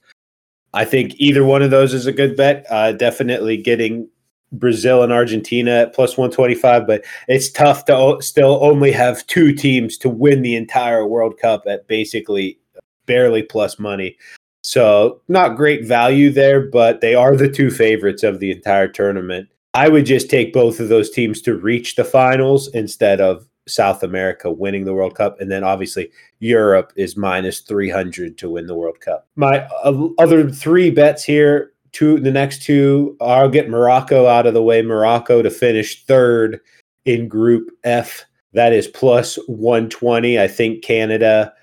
I 0.76 0.86
think 0.86 1.14
either 1.18 1.46
one 1.46 1.62
of 1.62 1.72
those 1.72 1.94
is 1.94 2.08
a 2.08 2.12
good 2.12 2.36
bet. 2.36 2.66
Uh, 2.70 2.94
definitely 2.94 3.58
getting 3.58 4.10
Brazil 4.54 5.04
and 5.04 5.12
Argentina 5.12 5.72
at 5.72 5.94
plus 5.94 6.18
125, 6.18 6.88
but 6.88 7.04
it's 7.28 7.50
tough 7.50 7.86
to 7.86 8.18
still 8.22 8.60
only 8.62 8.92
have 8.92 9.26
two 9.28 9.54
teams 9.54 9.98
to 9.98 10.10
win 10.10 10.42
the 10.42 10.56
entire 10.56 11.06
World 11.06 11.38
Cup 11.38 11.64
at 11.68 11.88
basically 11.88 12.60
barely 13.06 13.44
plus 13.44 13.80
money. 13.80 14.18
So, 14.62 15.22
not 15.28 15.58
great 15.58 15.86
value 15.86 16.30
there, 16.30 16.62
but 16.62 17.02
they 17.02 17.16
are 17.16 17.36
the 17.36 17.50
two 17.50 17.70
favorites 17.70 18.24
of 18.24 18.40
the 18.40 18.52
entire 18.52 18.88
tournament. 18.88 19.50
I 19.74 19.90
would 19.90 20.06
just 20.06 20.30
take 20.30 20.54
both 20.54 20.80
of 20.80 20.88
those 20.88 21.10
teams 21.10 21.42
to 21.42 21.56
reach 21.56 21.96
the 21.96 22.06
finals 22.06 22.70
instead 22.70 23.20
of 23.20 23.46
South 23.68 24.04
America 24.04 24.52
winning 24.52 24.86
the 24.86 24.94
World 24.94 25.16
Cup. 25.16 25.40
And 25.40 25.50
then 25.52 25.64
obviously 25.64 26.12
Europe 26.40 26.94
is 26.96 27.18
minus 27.18 27.62
300 27.62 28.38
to 28.38 28.50
win 28.50 28.68
the 28.68 28.76
World 28.76 29.00
Cup. 29.00 29.28
My 29.36 29.68
uh, 29.84 30.10
other 30.18 30.50
three 30.50 30.90
bets 30.90 31.24
here 31.24 31.73
two 31.94 32.20
the 32.20 32.32
next 32.32 32.64
two 32.64 33.16
i'll 33.22 33.50
get 33.50 33.70
morocco 33.70 34.28
out 34.28 34.46
of 34.46 34.54
the 34.54 34.64
way. 34.64 34.82
Morocco 34.82 35.42
to 35.42 35.50
finish 35.50 36.04
third 36.06 36.60
in 37.06 37.28
group 37.28 37.70
f. 37.84 38.26
That 38.54 38.74
is 38.74 38.88
plus 38.88 39.38
120 39.48 40.40
i 40.40 40.48
think 40.48 40.84
canada 40.84 41.54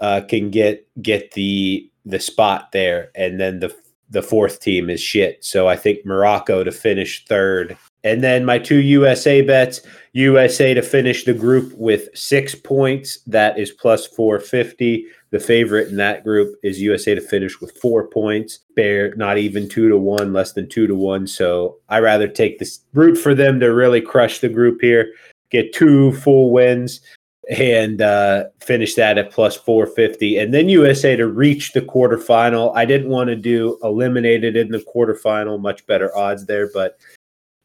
uh, 0.00 0.20
can 0.28 0.50
get 0.50 0.86
get 1.02 1.32
the 1.32 1.90
the 2.04 2.20
spot 2.20 2.72
there. 2.72 3.10
And 3.14 3.40
then 3.40 3.60
the 3.60 3.74
the 4.08 4.22
fourth 4.22 4.60
team 4.60 4.88
is 4.88 5.00
shit. 5.00 5.44
So 5.44 5.68
i 5.68 5.76
think 5.76 6.06
morocco 6.06 6.64
to 6.64 6.72
finish 6.72 7.24
third. 7.26 7.76
And 8.04 8.22
then 8.22 8.44
my 8.44 8.58
two 8.58 8.80
USA 8.80 9.42
bets 9.42 9.80
USA 10.12 10.74
to 10.74 10.82
finish 10.82 11.24
the 11.24 11.34
group 11.34 11.72
with 11.76 12.08
six 12.14 12.54
points. 12.54 13.18
That 13.26 13.58
is 13.58 13.70
plus 13.72 14.06
450. 14.06 15.06
The 15.36 15.44
favorite 15.44 15.88
in 15.88 15.96
that 15.96 16.24
group 16.24 16.56
is 16.62 16.80
USA 16.80 17.14
to 17.14 17.20
finish 17.20 17.60
with 17.60 17.76
four 17.76 18.08
points. 18.08 18.60
Bear 18.74 19.14
not 19.16 19.36
even 19.36 19.68
two 19.68 19.90
to 19.90 19.98
one, 19.98 20.32
less 20.32 20.54
than 20.54 20.66
two 20.66 20.86
to 20.86 20.94
one. 20.94 21.26
So 21.26 21.76
I 21.90 21.98
rather 21.98 22.26
take 22.26 22.58
this 22.58 22.80
route 22.94 23.18
for 23.18 23.34
them 23.34 23.60
to 23.60 23.66
really 23.66 24.00
crush 24.00 24.38
the 24.38 24.48
group 24.48 24.80
here, 24.80 25.12
get 25.50 25.74
two 25.74 26.12
full 26.12 26.52
wins, 26.52 27.02
and 27.50 28.00
uh, 28.00 28.44
finish 28.62 28.94
that 28.94 29.18
at 29.18 29.30
plus 29.30 29.56
450. 29.56 30.38
And 30.38 30.54
then 30.54 30.70
USA 30.70 31.16
to 31.16 31.26
reach 31.26 31.74
the 31.74 31.82
quarterfinal. 31.82 32.74
I 32.74 32.86
didn't 32.86 33.10
want 33.10 33.28
to 33.28 33.36
do 33.36 33.78
eliminated 33.82 34.56
in 34.56 34.70
the 34.70 34.78
quarterfinal, 34.78 35.60
much 35.60 35.86
better 35.86 36.16
odds 36.16 36.46
there, 36.46 36.70
but 36.72 36.98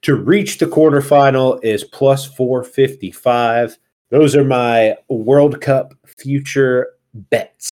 to 0.01 0.15
reach 0.15 0.57
the 0.57 0.65
quarterfinal 0.65 1.63
is 1.63 1.85
plus 1.85 2.25
455. 2.25 3.77
Those 4.09 4.35
are 4.35 4.43
my 4.43 4.97
World 5.07 5.61
Cup 5.61 5.93
future 6.05 6.89
bets. 7.13 7.69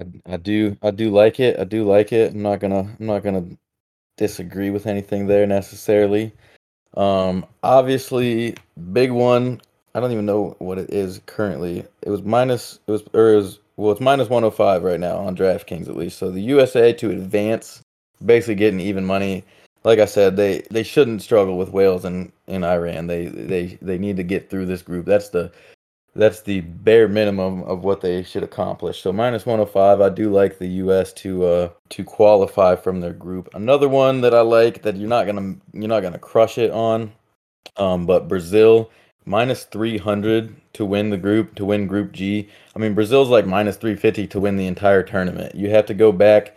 I, 0.00 0.34
I, 0.34 0.36
do 0.36 0.76
I 0.82 0.90
do 0.90 1.10
like 1.10 1.40
it. 1.40 1.58
I 1.58 1.64
do 1.64 1.84
like 1.84 2.12
it. 2.12 2.32
I'm 2.32 2.42
not 2.42 2.60
gonna 2.60 2.80
I'm 2.98 3.06
not 3.06 3.22
gonna 3.22 3.44
disagree 4.16 4.70
with 4.70 4.86
anything 4.86 5.26
there 5.26 5.46
necessarily. 5.46 6.32
Um 6.96 7.46
obviously 7.62 8.54
big 8.92 9.10
one. 9.10 9.60
I 9.94 10.00
don't 10.00 10.12
even 10.12 10.26
know 10.26 10.56
what 10.58 10.78
it 10.78 10.90
is 10.92 11.20
currently. 11.26 11.84
It 12.02 12.10
was 12.10 12.22
minus 12.22 12.80
it 12.86 12.90
was 12.90 13.02
or 13.12 13.32
it 13.32 13.36
was 13.36 13.60
well 13.76 13.92
it's 13.92 14.00
minus 14.00 14.28
105 14.28 14.82
right 14.82 15.00
now 15.00 15.18
on 15.18 15.36
DraftKings 15.36 15.88
at 15.88 15.96
least. 15.96 16.18
So 16.18 16.30
the 16.30 16.40
USA 16.40 16.92
to 16.94 17.10
advance 17.10 17.82
basically 18.24 18.56
getting 18.56 18.80
even 18.80 19.04
money 19.04 19.44
like 19.84 19.98
I 19.98 20.04
said, 20.04 20.36
they 20.36 20.62
they 20.70 20.82
shouldn't 20.82 21.22
struggle 21.22 21.56
with 21.56 21.70
Wales 21.70 22.04
and, 22.04 22.32
and 22.46 22.64
Iran. 22.64 23.06
They 23.06 23.26
they 23.26 23.78
they 23.80 23.98
need 23.98 24.16
to 24.16 24.22
get 24.22 24.50
through 24.50 24.66
this 24.66 24.82
group. 24.82 25.06
That's 25.06 25.30
the 25.30 25.52
that's 26.18 26.40
the 26.42 26.60
bare 26.60 27.06
minimum 27.06 27.62
of 27.62 27.84
what 27.84 28.00
they 28.00 28.24
should 28.24 28.42
accomplish. 28.42 29.00
So 29.00 29.12
minus 29.12 29.46
105, 29.46 30.00
I 30.00 30.08
do 30.08 30.32
like 30.32 30.58
the 30.58 30.66
U.S. 30.66 31.12
to 31.14 31.44
uh 31.44 31.68
to 31.90 32.04
qualify 32.04 32.74
from 32.74 33.00
their 33.00 33.12
group. 33.12 33.48
Another 33.54 33.88
one 33.88 34.20
that 34.22 34.34
I 34.34 34.40
like 34.40 34.82
that 34.82 34.96
you're 34.96 35.08
not 35.08 35.26
gonna 35.26 35.54
you're 35.72 35.88
not 35.88 36.02
gonna 36.02 36.18
crush 36.18 36.58
it 36.58 36.72
on, 36.72 37.12
um, 37.76 38.04
but 38.04 38.28
Brazil 38.28 38.90
minus 39.24 39.64
300 39.64 40.56
to 40.72 40.84
win 40.84 41.10
the 41.10 41.16
group 41.16 41.54
to 41.54 41.64
win 41.64 41.86
Group 41.86 42.12
G. 42.12 42.48
I 42.74 42.78
mean 42.80 42.94
Brazil's 42.94 43.28
like 43.28 43.46
minus 43.46 43.76
350 43.76 44.26
to 44.26 44.40
win 44.40 44.56
the 44.56 44.66
entire 44.66 45.04
tournament. 45.04 45.54
You 45.54 45.70
have 45.70 45.86
to 45.86 45.94
go 45.94 46.10
back 46.10 46.56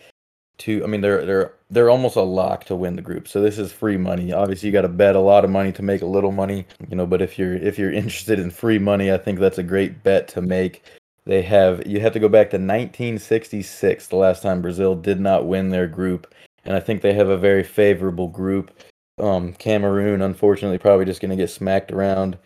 to 0.60 0.84
I 0.84 0.88
mean 0.88 1.02
they're 1.02 1.26
they're 1.26 1.54
they're 1.70 1.90
almost 1.90 2.16
a 2.16 2.22
lock 2.22 2.66
to 2.66 2.76
win 2.76 2.96
the 2.96 3.02
group. 3.02 3.28
So 3.28 3.42
this 3.42 3.58
is 3.58 3.72
free 3.72 3.98
money. 3.98 4.32
Obviously 4.34 4.68
you 4.68 4.74
got 4.74 4.82
to 4.82 4.90
bet 4.90 5.16
a 5.16 5.20
lot 5.20 5.44
of 5.44 5.52
money 5.52 5.72
to 5.74 5.82
make 5.82 6.02
a 6.02 6.08
little 6.08 6.32
money, 6.32 6.66
you 6.90 6.96
know, 6.96 7.06
but 7.06 7.22
if 7.22 7.40
you're 7.40 7.56
if 7.56 7.80
you're 7.80 7.92
interested 8.02 8.40
in 8.40 8.52
free 8.52 8.80
money, 8.80 9.12
I 9.12 9.18
think 9.18 9.40
that's 9.40 9.58
a 9.58 9.64
great 9.64 10.04
bet 10.04 10.28
to 10.30 10.42
make. 10.42 10.84
They 11.26 11.42
have 11.44 11.86
you 11.86 12.00
have 12.02 12.14
to 12.14 12.20
go 12.20 12.30
back 12.30 12.50
to 12.52 12.58
1966 12.58 14.08
the 14.08 14.16
last 14.16 14.44
time 14.44 14.62
Brazil 14.62 14.96
did 14.96 15.20
not 15.20 15.48
win 15.48 15.70
their 15.70 15.88
group 15.88 16.34
and 16.66 16.76
I 16.76 16.80
think 16.80 17.02
they 17.02 17.14
have 17.14 17.30
a 17.30 17.38
very 17.38 17.64
favorable 17.64 18.28
group. 18.28 18.72
Um, 19.20 19.54
Cameroon 19.54 20.22
unfortunately 20.22 20.78
probably 20.78 21.06
just 21.06 21.22
going 21.22 21.30
to 21.32 21.36
get 21.36 21.50
smacked 21.50 21.92
around. 21.92 22.38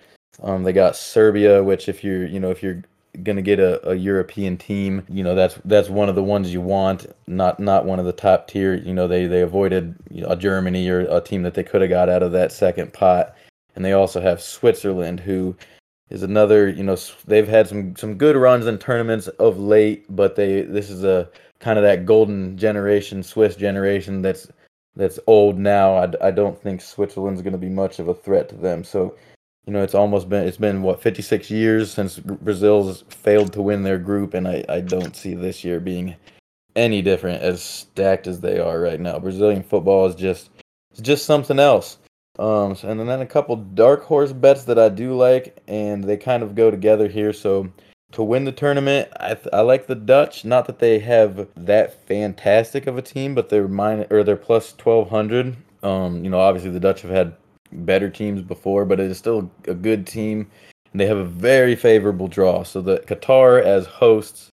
Um, 0.41 0.63
they 0.63 0.73
got 0.73 0.95
Serbia, 0.95 1.63
which 1.63 1.87
if 1.87 2.03
you're, 2.03 2.25
you 2.25 2.39
know, 2.39 2.51
if 2.51 2.61
you're 2.61 2.83
going 3.23 3.36
to 3.36 3.41
get 3.41 3.60
a, 3.60 3.89
a 3.89 3.95
European 3.95 4.58
team. 4.58 5.04
You 5.10 5.23
know, 5.23 5.36
that's 5.36 5.60
that's 5.65 5.89
one 5.89 6.10
of 6.10 6.15
the 6.15 6.23
ones 6.23 6.54
you 6.54 6.62
want, 6.62 7.06
not 7.28 7.60
not 7.60 7.86
one 7.86 7.99
of 7.99 8.06
the 8.06 8.13
top 8.13 8.47
tier. 8.47 8.75
You 8.75 8.93
know, 8.93 9.08
they 9.08 9.28
they 9.28 9.41
avoided 9.41 9.95
you 10.10 10.21
know, 10.21 10.30
a 10.30 10.36
Germany 10.36 10.88
or 10.89 11.01
a 11.01 11.21
team 11.21 11.43
that 11.43 11.54
they 11.54 11.63
could 11.63 11.82
have 11.82 11.89
got 11.89 12.10
out 12.10 12.23
of 12.23 12.32
that 12.34 12.51
second 12.51 12.93
pot. 12.93 13.36
And 13.75 13.84
they 13.84 13.91
also 13.91 14.21
have 14.21 14.41
Switzerland, 14.41 15.19
who 15.19 15.56
is 16.10 16.23
another. 16.23 16.69
You 16.69 16.84
know, 16.84 16.97
they've 17.25 17.47
had 17.47 17.67
some 17.67 17.95
some 17.95 18.17
good 18.17 18.36
runs 18.36 18.67
in 18.67 18.78
tournaments 18.78 19.28
of 19.28 19.60
late, 19.60 20.06
but 20.10 20.36
they 20.36 20.62
this 20.62 20.89
is 20.89 21.04
a 21.04 21.30
kind 21.60 21.78
of 21.78 21.84
that 21.84 22.06
golden 22.06 22.58
generation, 22.58 23.23
Swiss 23.23 23.56
generation 23.56 24.21
that's 24.21 24.47
that's 24.95 25.19
old 25.28 25.58
now. 25.58 25.95
I, 25.95 26.28
I 26.28 26.32
don't 26.32 26.62
think 26.62 26.82
Switzerland's 26.82 27.41
going 27.41 27.54
to 27.54 27.60
be 27.60 27.69
much 27.69 27.99
of 27.99 28.08
a 28.08 28.13
threat 28.13 28.49
to 28.49 28.56
them. 28.56 28.84
So 28.84 29.15
you 29.65 29.73
know, 29.73 29.82
it's 29.82 29.95
almost 29.95 30.30
been 30.30 30.47
it's 30.47 30.58
been 30.58 30.82
what 30.82 31.01
56 31.01 31.49
years 31.49 31.91
since 31.91 32.19
Brazil's 32.19 33.04
failed 33.10 33.54
to 33.54 33.62
win 33.62 33.84
their 33.84 33.97
group, 33.97 34.34
and 34.34 34.47
I 34.47 34.63
I 34.69 34.82
don't 34.82 35.15
see 35.15 35.34
this 35.34 35.63
year 35.63 35.80
being 35.80 36.15
any 36.75 37.01
different 37.01 37.41
as 37.41 37.63
stacked 37.63 38.28
as 38.28 38.41
they 38.41 38.60
are 38.60 38.80
right 38.80 38.99
now. 38.99 39.17
Brazilian 39.17 39.63
football 39.63 40.06
is 40.06 40.15
just 40.15 40.49
it's 40.91 41.01
just 41.01 41.25
something 41.25 41.60
else. 41.60 41.97
Um, 42.38 42.75
and 42.84 42.99
then 42.99 43.21
a 43.21 43.25
couple 43.25 43.56
dark 43.56 44.04
horse 44.04 44.34
bets 44.34 44.65
that 44.65 44.78
I 44.78 44.89
do 44.89 45.15
like, 45.15 45.62
and 45.67 46.04
they 46.04 46.17
kind 46.17 46.43
of 46.43 46.54
go 46.54 46.69
together 46.69 47.08
here. 47.08 47.32
So 47.32 47.71
to 48.12 48.23
win 48.23 48.43
the 48.43 48.51
tournament, 48.51 49.10
I, 49.19 49.36
th- 49.36 49.47
I 49.54 49.62
like 49.62 49.88
the 49.88 49.95
Dutch. 49.95 50.43
Not 50.43 50.67
that 50.67 50.80
they 50.80 50.99
have 50.99 51.47
that 51.56 52.06
fantastic 52.08 52.88
of 52.88 52.97
a 52.97 53.01
team, 53.01 53.36
but 53.36 53.49
they're 53.49 53.69
minus 53.69 54.08
or 54.12 54.23
they're 54.23 54.36
plus 54.36 54.73
twelve 54.73 55.10
hundred. 55.10 55.56
Um, 55.82 56.23
you 56.23 56.30
know, 56.30 56.39
obviously 56.39 56.71
the 56.71 56.80
Dutch 56.80 57.01
have 57.01 57.12
had 57.12 57.36
better 57.75 58.09
teams 58.09 58.41
before, 58.41 58.85
but 58.85 58.99
it 58.99 59.09
is 59.09 59.17
still 59.17 59.49
a 59.67 59.73
good 59.73 60.07
team. 60.07 60.49
And 60.91 61.01
they 61.01 61.07
have 61.07 61.17
a 61.17 61.25
very 61.25 61.75
favorable 61.75 62.27
draw. 62.27 62.63
So 62.63 62.81
the 62.81 62.99
Qatar 62.99 63.61
as 63.61 63.85
hosts, 63.85 64.49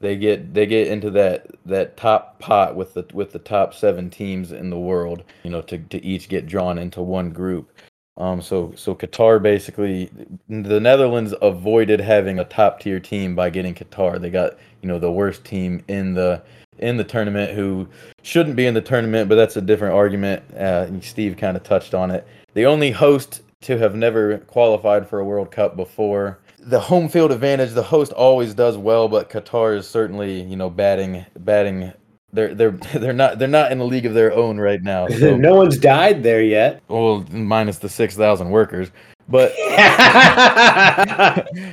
they 0.00 0.16
get 0.16 0.54
they 0.54 0.66
get 0.66 0.88
into 0.88 1.10
that 1.10 1.46
that 1.66 1.96
top 1.96 2.38
pot 2.40 2.74
with 2.74 2.94
the 2.94 3.06
with 3.12 3.32
the 3.32 3.38
top 3.38 3.74
seven 3.74 4.10
teams 4.10 4.50
in 4.50 4.70
the 4.70 4.78
world. 4.78 5.22
You 5.44 5.50
know, 5.50 5.62
to 5.62 5.78
to 5.78 6.04
each 6.04 6.28
get 6.28 6.46
drawn 6.46 6.78
into 6.78 7.02
one 7.02 7.30
group. 7.30 7.70
Um, 8.16 8.42
so 8.42 8.72
so 8.76 8.94
Qatar 8.94 9.42
basically 9.42 10.10
the 10.48 10.80
Netherlands 10.80 11.34
avoided 11.40 12.00
having 12.00 12.38
a 12.38 12.44
top 12.44 12.80
tier 12.80 13.00
team 13.00 13.34
by 13.34 13.50
getting 13.50 13.74
Qatar. 13.74 14.20
They 14.20 14.30
got 14.30 14.58
you 14.82 14.88
know 14.88 14.98
the 14.98 15.12
worst 15.12 15.44
team 15.44 15.84
in 15.88 16.14
the 16.14 16.42
in 16.80 16.96
the 16.96 17.04
tournament 17.04 17.52
who 17.52 17.88
shouldn't 18.22 18.56
be 18.56 18.66
in 18.66 18.74
the 18.74 18.80
tournament, 18.80 19.28
but 19.28 19.36
that's 19.36 19.56
a 19.56 19.60
different 19.60 19.94
argument. 19.94 20.42
Uh, 20.54 21.00
Steve 21.00 21.36
kind 21.36 21.56
of 21.56 21.62
touched 21.62 21.94
on 21.94 22.10
it. 22.10 22.26
The 22.54 22.66
only 22.66 22.90
host 22.90 23.42
to 23.62 23.78
have 23.78 23.94
never 23.94 24.38
qualified 24.38 25.08
for 25.08 25.20
a 25.20 25.24
World 25.24 25.50
Cup 25.50 25.76
before. 25.76 26.38
The 26.58 26.80
home 26.80 27.08
field 27.08 27.32
advantage, 27.32 27.72
the 27.72 27.82
host 27.82 28.12
always 28.12 28.54
does 28.54 28.76
well, 28.76 29.08
but 29.08 29.30
Qatar 29.30 29.76
is 29.76 29.86
certainly, 29.88 30.42
you 30.42 30.56
know, 30.56 30.68
batting 30.68 31.24
batting 31.38 31.92
they're 32.32 32.54
they're 32.54 32.70
they're 32.94 33.12
not 33.12 33.38
they're 33.38 33.48
not 33.48 33.72
in 33.72 33.80
a 33.80 33.84
league 33.84 34.06
of 34.06 34.14
their 34.14 34.32
own 34.32 34.58
right 34.58 34.82
now. 34.82 35.08
So. 35.20 35.36
no 35.36 35.54
one's 35.54 35.76
died 35.76 36.22
there 36.22 36.42
yet. 36.42 36.82
Well, 36.88 37.26
minus 37.30 37.78
the 37.78 37.88
six 37.88 38.16
thousand 38.16 38.50
workers. 38.50 38.90
But 39.30 39.52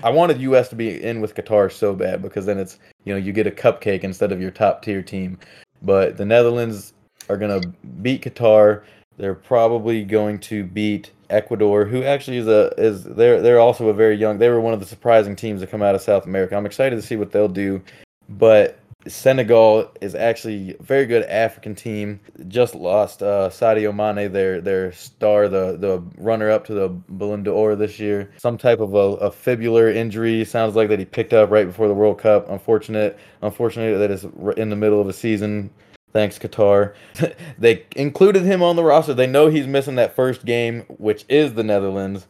I 0.03 0.09
wanted 0.09 0.39
US 0.41 0.69
to 0.69 0.75
be 0.75 1.01
in 1.03 1.21
with 1.21 1.35
Qatar 1.35 1.71
so 1.71 1.93
bad 1.93 2.21
because 2.21 2.45
then 2.45 2.59
it's 2.59 2.77
you 3.03 3.13
know 3.13 3.19
you 3.19 3.33
get 3.33 3.47
a 3.47 3.51
cupcake 3.51 4.03
instead 4.03 4.31
of 4.31 4.39
your 4.39 4.51
top 4.51 4.83
tier 4.83 5.01
team. 5.01 5.39
But 5.81 6.17
the 6.17 6.25
Netherlands 6.25 6.93
are 7.29 7.37
gonna 7.37 7.61
beat 8.01 8.21
Qatar. 8.23 8.83
They're 9.17 9.35
probably 9.35 10.03
going 10.03 10.39
to 10.41 10.63
beat 10.63 11.11
Ecuador, 11.29 11.85
who 11.85 12.03
actually 12.03 12.37
is 12.37 12.47
a 12.47 12.73
is 12.77 13.03
they're 13.03 13.41
they're 13.41 13.59
also 13.59 13.89
a 13.89 13.93
very 13.93 14.15
young. 14.15 14.37
They 14.37 14.49
were 14.49 14.61
one 14.61 14.73
of 14.73 14.79
the 14.79 14.85
surprising 14.85 15.35
teams 15.35 15.61
to 15.61 15.67
come 15.67 15.81
out 15.81 15.95
of 15.95 16.01
South 16.01 16.25
America. 16.25 16.55
I'm 16.55 16.65
excited 16.65 16.95
to 16.95 17.01
see 17.01 17.15
what 17.15 17.31
they'll 17.31 17.47
do, 17.47 17.81
but 18.29 18.79
Senegal 19.09 19.91
is 20.01 20.15
actually 20.15 20.75
a 20.75 20.83
very 20.83 21.05
good 21.05 21.23
African 21.23 21.75
team. 21.75 22.19
Just 22.47 22.75
lost 22.75 23.23
uh, 23.23 23.49
Sadio 23.49 23.93
Mane, 23.95 24.31
their 24.31 24.61
their 24.61 24.91
star, 24.91 25.47
the 25.47 25.77
the 25.77 26.03
runner 26.17 26.49
up 26.49 26.65
to 26.65 26.73
the 26.73 26.89
Ballon 26.89 27.43
d'Or 27.43 27.75
this 27.75 27.99
year. 27.99 28.31
Some 28.37 28.57
type 28.57 28.79
of 28.79 28.93
a, 28.93 28.97
a 28.97 29.31
fibular 29.31 29.93
injury. 29.93 30.43
Sounds 30.45 30.75
like 30.75 30.89
that 30.89 30.99
he 30.99 31.05
picked 31.05 31.33
up 31.33 31.51
right 31.51 31.67
before 31.67 31.87
the 31.87 31.93
World 31.93 32.19
Cup. 32.19 32.49
Unfortunate, 32.49 33.17
unfortunate 33.41 33.97
that 33.97 34.11
is 34.11 34.25
in 34.57 34.69
the 34.69 34.75
middle 34.75 35.01
of 35.01 35.07
a 35.07 35.13
season. 35.13 35.69
Thanks, 36.13 36.39
Qatar. 36.39 36.95
they 37.59 37.85
included 37.95 38.43
him 38.43 38.63
on 38.63 38.75
the 38.75 38.83
roster. 38.83 39.13
They 39.13 39.27
know 39.27 39.47
he's 39.47 39.67
missing 39.67 39.95
that 39.95 40.15
first 40.15 40.45
game, 40.45 40.81
which 40.97 41.25
is 41.29 41.53
the 41.53 41.63
Netherlands 41.63 42.27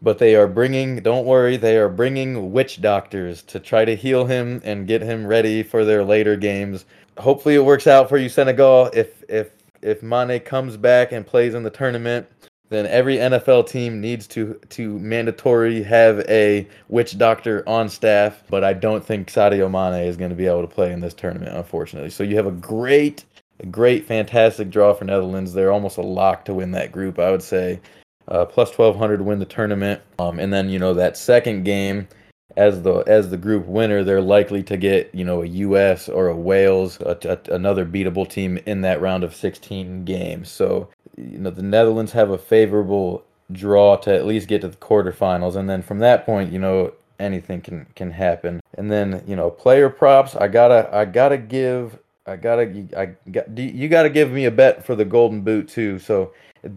but 0.00 0.18
they 0.18 0.34
are 0.34 0.46
bringing 0.46 0.96
don't 0.96 1.26
worry 1.26 1.56
they 1.56 1.76
are 1.76 1.88
bringing 1.88 2.52
witch 2.52 2.80
doctors 2.80 3.42
to 3.42 3.58
try 3.58 3.84
to 3.84 3.96
heal 3.96 4.24
him 4.26 4.60
and 4.64 4.86
get 4.86 5.02
him 5.02 5.26
ready 5.26 5.62
for 5.62 5.84
their 5.84 6.04
later 6.04 6.36
games 6.36 6.84
hopefully 7.18 7.54
it 7.54 7.64
works 7.64 7.86
out 7.86 8.08
for 8.08 8.16
you 8.16 8.28
senegal 8.28 8.90
if 8.92 9.22
if 9.28 9.50
if 9.82 10.02
mane 10.02 10.40
comes 10.40 10.76
back 10.76 11.12
and 11.12 11.26
plays 11.26 11.54
in 11.54 11.62
the 11.62 11.70
tournament 11.70 12.26
then 12.70 12.86
every 12.86 13.16
NFL 13.16 13.68
team 13.68 14.00
needs 14.00 14.26
to 14.28 14.60
to 14.70 14.98
mandatory 14.98 15.82
have 15.82 16.20
a 16.28 16.66
witch 16.88 17.16
doctor 17.18 17.66
on 17.66 17.88
staff. 17.88 18.42
But 18.48 18.64
I 18.64 18.74
don't 18.74 19.04
think 19.04 19.28
Sadio 19.28 19.70
Mane 19.70 20.06
is 20.06 20.16
going 20.16 20.30
to 20.30 20.36
be 20.36 20.46
able 20.46 20.62
to 20.62 20.68
play 20.68 20.92
in 20.92 21.00
this 21.00 21.14
tournament, 21.14 21.56
unfortunately. 21.56 22.10
So 22.10 22.22
you 22.22 22.36
have 22.36 22.46
a 22.46 22.52
great, 22.52 23.24
great, 23.70 24.06
fantastic 24.06 24.70
draw 24.70 24.92
for 24.92 25.04
Netherlands. 25.04 25.52
They're 25.52 25.72
almost 25.72 25.96
a 25.96 26.02
lock 26.02 26.44
to 26.46 26.54
win 26.54 26.72
that 26.72 26.92
group, 26.92 27.18
I 27.18 27.30
would 27.30 27.42
say. 27.42 27.80
Uh, 28.28 28.44
plus 28.44 28.76
1200 28.76 29.18
to 29.18 29.24
win 29.24 29.38
the 29.38 29.46
tournament. 29.46 30.02
Um, 30.18 30.38
and 30.38 30.52
then 30.52 30.68
you 30.68 30.78
know 30.78 30.94
that 30.94 31.16
second 31.16 31.64
game 31.64 32.08
as 32.56 32.82
the 32.82 32.98
as 33.06 33.30
the 33.30 33.36
group 33.36 33.66
winner, 33.66 34.02
they're 34.02 34.20
likely 34.20 34.62
to 34.64 34.76
get 34.76 35.14
you 35.14 35.24
know 35.24 35.42
a 35.42 35.46
U.S. 35.46 36.08
or 36.08 36.28
a 36.28 36.36
Wales, 36.36 37.00
a, 37.00 37.16
a, 37.24 37.54
another 37.54 37.86
beatable 37.86 38.28
team 38.28 38.58
in 38.66 38.80
that 38.82 39.00
round 39.00 39.24
of 39.24 39.34
16 39.34 40.04
games. 40.04 40.50
So 40.50 40.88
you 41.16 41.38
know 41.38 41.50
the 41.50 41.62
Netherlands 41.62 42.12
have 42.12 42.30
a 42.30 42.38
favorable 42.38 43.24
draw 43.52 43.96
to 43.96 44.14
at 44.14 44.26
least 44.26 44.48
get 44.48 44.60
to 44.62 44.68
the 44.68 44.76
quarterfinals, 44.76 45.56
and 45.56 45.68
then 45.68 45.82
from 45.82 46.00
that 46.00 46.26
point, 46.26 46.52
you 46.52 46.58
know 46.58 46.92
anything 47.20 47.60
can 47.60 47.86
can 47.94 48.10
happen. 48.10 48.60
And 48.74 48.90
then 48.90 49.22
you 49.26 49.36
know 49.36 49.50
player 49.50 49.88
props, 49.88 50.34
I 50.34 50.48
gotta 50.48 50.88
I 50.92 51.04
gotta 51.04 51.38
give 51.38 51.98
I 52.26 52.36
gotta 52.36 52.88
I 52.96 53.30
got 53.30 53.56
you 53.56 53.88
gotta 53.88 54.10
give 54.10 54.30
me 54.32 54.46
a 54.46 54.50
bet 54.50 54.84
for 54.84 54.96
the 54.96 55.04
Golden 55.04 55.42
Boot 55.42 55.68
too. 55.68 55.98
So 55.98 56.32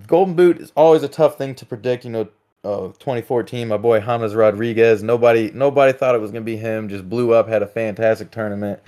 Golden 0.07 0.35
Boot 0.35 0.57
is 0.59 0.71
always 0.75 1.03
a 1.03 1.07
tough 1.07 1.37
thing 1.37 1.55
to 1.55 1.65
predict. 1.65 2.05
You 2.05 2.11
know, 2.11 2.27
uh, 2.63 2.87
2014, 2.99 3.67
my 3.67 3.77
boy 3.77 3.99
James 3.99 4.35
Rodriguez. 4.35 5.03
Nobody 5.03 5.51
nobody 5.53 5.93
thought 5.93 6.15
it 6.15 6.21
was 6.21 6.31
gonna 6.31 6.41
be 6.41 6.57
him. 6.57 6.89
Just 6.89 7.09
blew 7.09 7.33
up, 7.33 7.47
had 7.47 7.63
a 7.63 7.67
fantastic 7.67 8.31
tournament. 8.31 8.79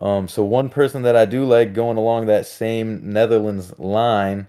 Um, 0.00 0.28
so 0.28 0.44
one 0.44 0.68
person 0.68 1.02
that 1.02 1.16
I 1.16 1.24
do 1.24 1.44
like 1.44 1.72
going 1.72 1.96
along 1.96 2.26
that 2.26 2.46
same 2.46 3.12
Netherlands 3.12 3.78
line 3.78 4.46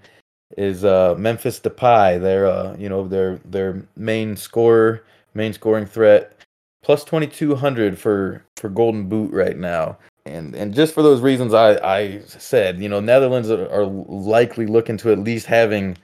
is 0.58 0.84
uh, 0.84 1.16
Memphis 1.18 1.60
Depay. 1.60 2.22
Their 2.22 2.48
uh, 2.48 2.76
you 2.78 2.90
know 2.90 3.08
their 3.08 3.38
their 3.46 3.86
main 3.96 4.36
scorer, 4.36 5.04
main 5.34 5.54
scoring 5.54 5.86
threat, 5.86 6.38
plus 6.84 7.04
2200 7.06 7.98
for 7.98 8.44
for 8.58 8.70
Golden 8.70 9.08
Boot 9.08 9.32
right 9.32 9.58
now. 9.58 9.98
And 10.28 10.56
and 10.56 10.74
just 10.74 10.94
for 10.94 11.02
those 11.02 11.22
reasons 11.22 11.54
I 11.54 11.78
I 11.78 12.22
said, 12.26 12.80
you 12.80 12.90
know, 12.90 13.00
Netherlands 13.00 13.50
are, 13.50 13.70
are 13.70 13.86
likely 13.86 14.66
looking 14.66 14.98
to 14.98 15.12
at 15.12 15.20
least 15.20 15.46
having 15.46 15.98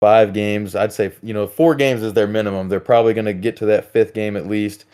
five 0.00 0.32
games. 0.32 0.74
I'd 0.74 0.92
say 0.92 1.12
you 1.22 1.34
know 1.34 1.46
four 1.46 1.74
games 1.74 2.02
is 2.02 2.12
their 2.12 2.26
minimum. 2.26 2.68
They're 2.68 2.80
probably 2.80 3.14
going 3.14 3.26
to 3.26 3.34
get 3.34 3.56
to 3.58 3.66
that 3.66 3.92
fifth 3.92 4.14
game 4.14 4.36
at 4.36 4.46
least 4.46 4.86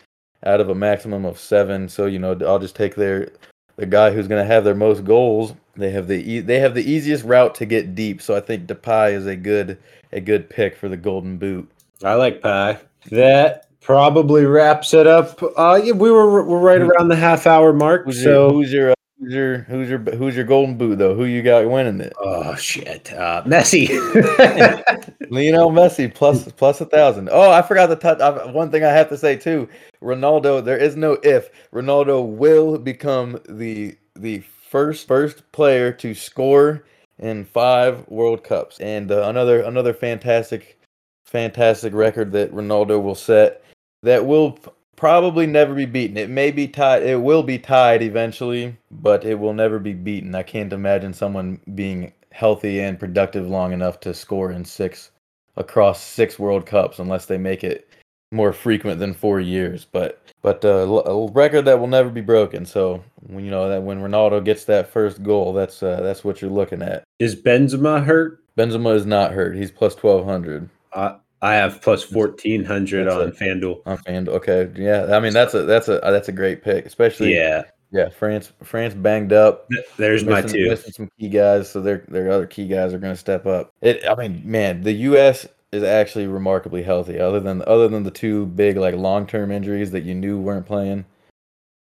out 0.45 0.61
of 0.61 0.69
a 0.69 0.75
maximum 0.75 1.25
of 1.25 1.39
seven. 1.39 1.89
So 1.89 2.05
you 2.05 2.19
know 2.19 2.37
I'll 2.45 2.59
just 2.59 2.75
take 2.75 2.95
their 2.95 3.31
the 3.77 3.85
guy 3.85 4.11
who's 4.11 4.27
going 4.27 4.41
to 4.41 4.53
have 4.53 4.63
their 4.63 4.75
most 4.75 5.05
goals. 5.05 5.53
They 5.75 5.91
have 5.91 6.07
the 6.07 6.41
they 6.41 6.59
have 6.59 6.73
the 6.73 6.89
easiest 6.89 7.23
route 7.23 7.55
to 7.55 7.65
get 7.65 7.95
deep. 7.95 8.21
So 8.21 8.35
I 8.35 8.41
think 8.41 8.67
Depay 8.67 9.13
is 9.13 9.25
a 9.25 9.35
good 9.35 9.77
a 10.11 10.19
good 10.19 10.49
pick 10.49 10.75
for 10.75 10.89
the 10.89 10.97
Golden 10.97 11.37
Boot. 11.37 11.69
I 12.03 12.15
like 12.15 12.41
Pie. 12.41 12.79
That 13.11 13.66
probably 13.87 14.43
wraps 14.43 14.93
it 14.93 15.07
up. 15.07 15.41
Uh, 15.57 15.79
yeah, 15.81 15.93
we 15.93 16.11
were 16.11 16.43
we're 16.43 16.59
right 16.59 16.81
around 16.81 17.07
the 17.07 17.15
half 17.15 17.47
hour 17.47 17.71
mark. 17.71 18.03
Who's 18.03 18.21
so 18.21 18.49
your, 18.49 18.51
who's 18.51 18.73
your 18.73 18.91
uh, 18.91 18.95
who's 19.17 19.33
your 19.33 19.57
who's 19.59 19.89
your 19.89 19.99
who's 19.99 20.35
your 20.35 20.43
Golden 20.43 20.77
Boot 20.77 20.97
though? 20.97 21.15
Who 21.15 21.23
you 21.23 21.41
got 21.41 21.69
winning 21.69 22.01
it? 22.01 22.11
oh 22.19 22.53
shit, 22.55 23.13
uh, 23.13 23.43
Messi. 23.45 23.87
Lionel 25.29 25.71
Messi 25.71 26.13
plus 26.13 26.51
plus 26.51 26.81
a 26.81 26.85
thousand. 26.85 27.29
Oh, 27.31 27.49
I 27.49 27.61
forgot 27.61 27.87
to 27.87 27.95
touch 27.95 28.19
I, 28.19 28.51
one 28.51 28.69
thing. 28.71 28.83
I 28.83 28.89
have 28.89 29.07
to 29.07 29.17
say 29.17 29.37
too. 29.37 29.69
Ronaldo. 30.03 30.63
There 30.63 30.77
is 30.77 30.97
no 30.97 31.13
if. 31.23 31.49
Ronaldo 31.71 32.27
will 32.27 32.77
become 32.77 33.39
the 33.47 33.97
the 34.17 34.39
first 34.69 35.07
first 35.07 35.49
player 35.53 35.93
to 35.93 36.13
score 36.13 36.83
in 37.19 37.45
five 37.45 38.05
World 38.09 38.43
Cups, 38.43 38.81
and 38.81 39.09
uh, 39.13 39.29
another 39.29 39.61
another 39.61 39.93
fantastic 39.93 40.77
fantastic 41.23 41.93
record 41.93 42.33
that 42.33 42.51
Ronaldo 42.51 43.01
will 43.01 43.15
set. 43.15 43.63
That 44.03 44.25
will 44.25 44.57
probably 44.95 45.47
never 45.47 45.73
be 45.73 45.85
beaten. 45.85 46.17
It 46.17 46.29
may 46.29 46.51
be 46.51 46.67
tied. 46.67 47.03
It 47.03 47.21
will 47.21 47.43
be 47.43 47.59
tied 47.59 48.01
eventually, 48.01 48.77
but 48.91 49.23
it 49.25 49.39
will 49.39 49.53
never 49.53 49.79
be 49.79 49.93
beaten. 49.93 50.35
I 50.35 50.43
can't 50.43 50.73
imagine 50.73 51.13
someone 51.13 51.59
being 51.75 52.13
healthy 52.31 52.79
and 52.81 52.99
productive 52.99 53.47
long 53.47 53.73
enough 53.73 53.99
to 54.01 54.13
score 54.13 54.51
in 54.51 54.63
six 54.65 55.11
across 55.55 56.01
six 56.01 56.37
World 56.37 56.65
Cups 56.65 56.99
unless 56.99 57.25
they 57.25 57.37
make 57.37 57.63
it 57.63 57.89
more 58.31 58.53
frequent 58.53 58.99
than 58.99 59.13
four 59.13 59.39
years. 59.39 59.85
But 59.85 60.21
but 60.41 60.63
uh, 60.63 60.87
a 61.05 61.31
record 61.31 61.65
that 61.65 61.79
will 61.79 61.87
never 61.87 62.09
be 62.09 62.21
broken. 62.21 62.65
So 62.65 63.03
when 63.27 63.43
you 63.43 63.51
know 63.51 63.69
that 63.69 63.81
when 63.81 64.01
Ronaldo 64.01 64.43
gets 64.43 64.65
that 64.65 64.91
first 64.91 65.23
goal, 65.23 65.53
that's 65.53 65.81
uh, 65.81 66.01
that's 66.01 66.23
what 66.23 66.41
you're 66.41 66.51
looking 66.51 66.81
at. 66.81 67.03
is 67.19 67.35
Benzema 67.35 68.03
hurt? 68.03 68.43
Benzema 68.57 68.95
is 68.95 69.05
not 69.05 69.31
hurt. 69.31 69.55
He's 69.55 69.71
plus 69.71 69.95
twelve 69.95 70.25
hundred 70.25 70.69
Uh, 70.93 71.17
I 71.41 71.53
have 71.55 71.81
plus 71.81 72.03
fourteen 72.03 72.63
hundred 72.63 73.07
on 73.07 73.27
it. 73.29 73.35
FanDuel. 73.35 73.81
on 73.85 73.97
FanDuel. 73.99 74.29
Okay, 74.29 74.69
yeah. 74.75 75.15
I 75.15 75.19
mean 75.19 75.33
that's 75.33 75.53
a 75.53 75.63
that's 75.63 75.87
a 75.87 75.99
that's 76.03 76.27
a 76.29 76.31
great 76.31 76.63
pick, 76.63 76.85
especially 76.85 77.35
Yeah, 77.35 77.63
yeah. 77.91 78.09
France 78.09 78.51
France 78.63 78.93
banged 78.95 79.33
up. 79.33 79.67
th- 79.69 79.85
there's 79.97 80.23
my 80.23 80.41
two. 80.41 80.69
missing 80.69 80.93
some 80.93 81.09
key 81.19 81.29
guys, 81.29 81.69
so 81.69 81.79
their 81.81 82.03
their 82.07 82.31
other 82.31 82.47
key 82.47 82.67
guys 82.67 82.93
are 82.93 82.99
going 82.99 83.13
to 83.13 83.19
step 83.19 83.45
up. 83.45 83.71
It, 83.81 84.03
I 84.09 84.15
mean, 84.15 84.41
man, 84.43 84.81
the 84.81 84.93
U.S. 84.93 85.45
is 85.71 85.83
actually 85.83 86.25
remarkably 86.27 86.81
healthy. 86.81 87.19
Other 87.19 87.39
than 87.39 87.61
other 87.67 87.87
than 87.87 88.03
the 88.03 88.11
two 88.11 88.47
big 88.47 88.77
like 88.77 88.95
long 88.95 89.27
term 89.27 89.51
injuries 89.51 89.91
that 89.91 90.03
you 90.03 90.15
knew 90.15 90.39
weren't 90.39 90.65
playing, 90.65 91.05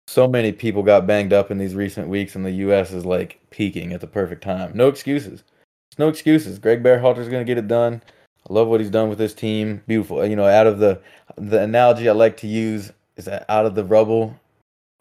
so 0.07 0.27
many 0.27 0.51
people 0.51 0.81
got 0.81 1.05
banged 1.05 1.31
up 1.31 1.51
in 1.51 1.59
these 1.59 1.75
recent 1.75 2.07
weeks, 2.07 2.35
and 2.35 2.43
the 2.43 2.51
U.S. 2.51 2.91
is 2.91 3.05
like 3.05 3.39
peaking 3.51 3.93
at 3.93 4.01
the 4.01 4.07
perfect 4.07 4.43
time. 4.43 4.71
No 4.73 4.87
excuses. 4.87 5.43
There's 5.91 5.99
no 5.99 6.07
excuses. 6.09 6.57
Greg 6.57 6.81
Berhalter's 6.81 7.29
going 7.29 7.45
to 7.45 7.49
get 7.49 7.59
it 7.59 7.67
done. 7.67 8.01
I 8.49 8.53
love 8.53 8.67
what 8.67 8.81
he's 8.81 8.89
done 8.89 9.09
with 9.09 9.17
this 9.17 9.33
team. 9.33 9.81
Beautiful. 9.87 10.25
You 10.25 10.35
know, 10.35 10.45
out 10.45 10.67
of 10.67 10.79
the 10.79 11.01
the 11.37 11.61
analogy 11.61 12.09
I 12.09 12.13
like 12.13 12.37
to 12.37 12.47
use 12.47 12.91
is 13.15 13.25
that 13.25 13.45
out 13.49 13.65
of 13.65 13.75
the 13.75 13.83
rubble 13.85 14.35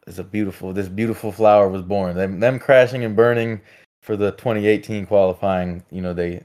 is 0.06 0.18
a 0.18 0.24
beautiful 0.24 0.72
this 0.72 0.88
beautiful 0.88 1.32
flower 1.32 1.68
was 1.68 1.82
born. 1.82 2.16
Them 2.16 2.40
them 2.40 2.58
crashing 2.58 3.04
and 3.04 3.16
burning 3.16 3.60
for 4.02 4.16
the 4.16 4.32
2018 4.32 5.06
qualifying, 5.06 5.84
you 5.90 6.02
know, 6.02 6.12
they 6.12 6.42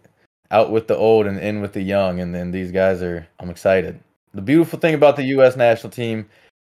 out 0.52 0.72
with 0.72 0.88
the 0.88 0.96
old 0.96 1.26
and 1.28 1.40
in 1.40 1.62
with 1.62 1.74
the 1.74 1.82
young 1.82 2.20
and 2.20 2.34
then 2.34 2.52
these 2.52 2.72
guys 2.72 3.02
are 3.02 3.28
I'm 3.40 3.50
excited. 3.50 4.00
The 4.34 4.42
beautiful 4.42 4.80
thing 4.80 4.96
about 4.96 5.16
the 5.16 5.24
US 5.24 5.56
national 5.56 5.92
team 5.92 6.28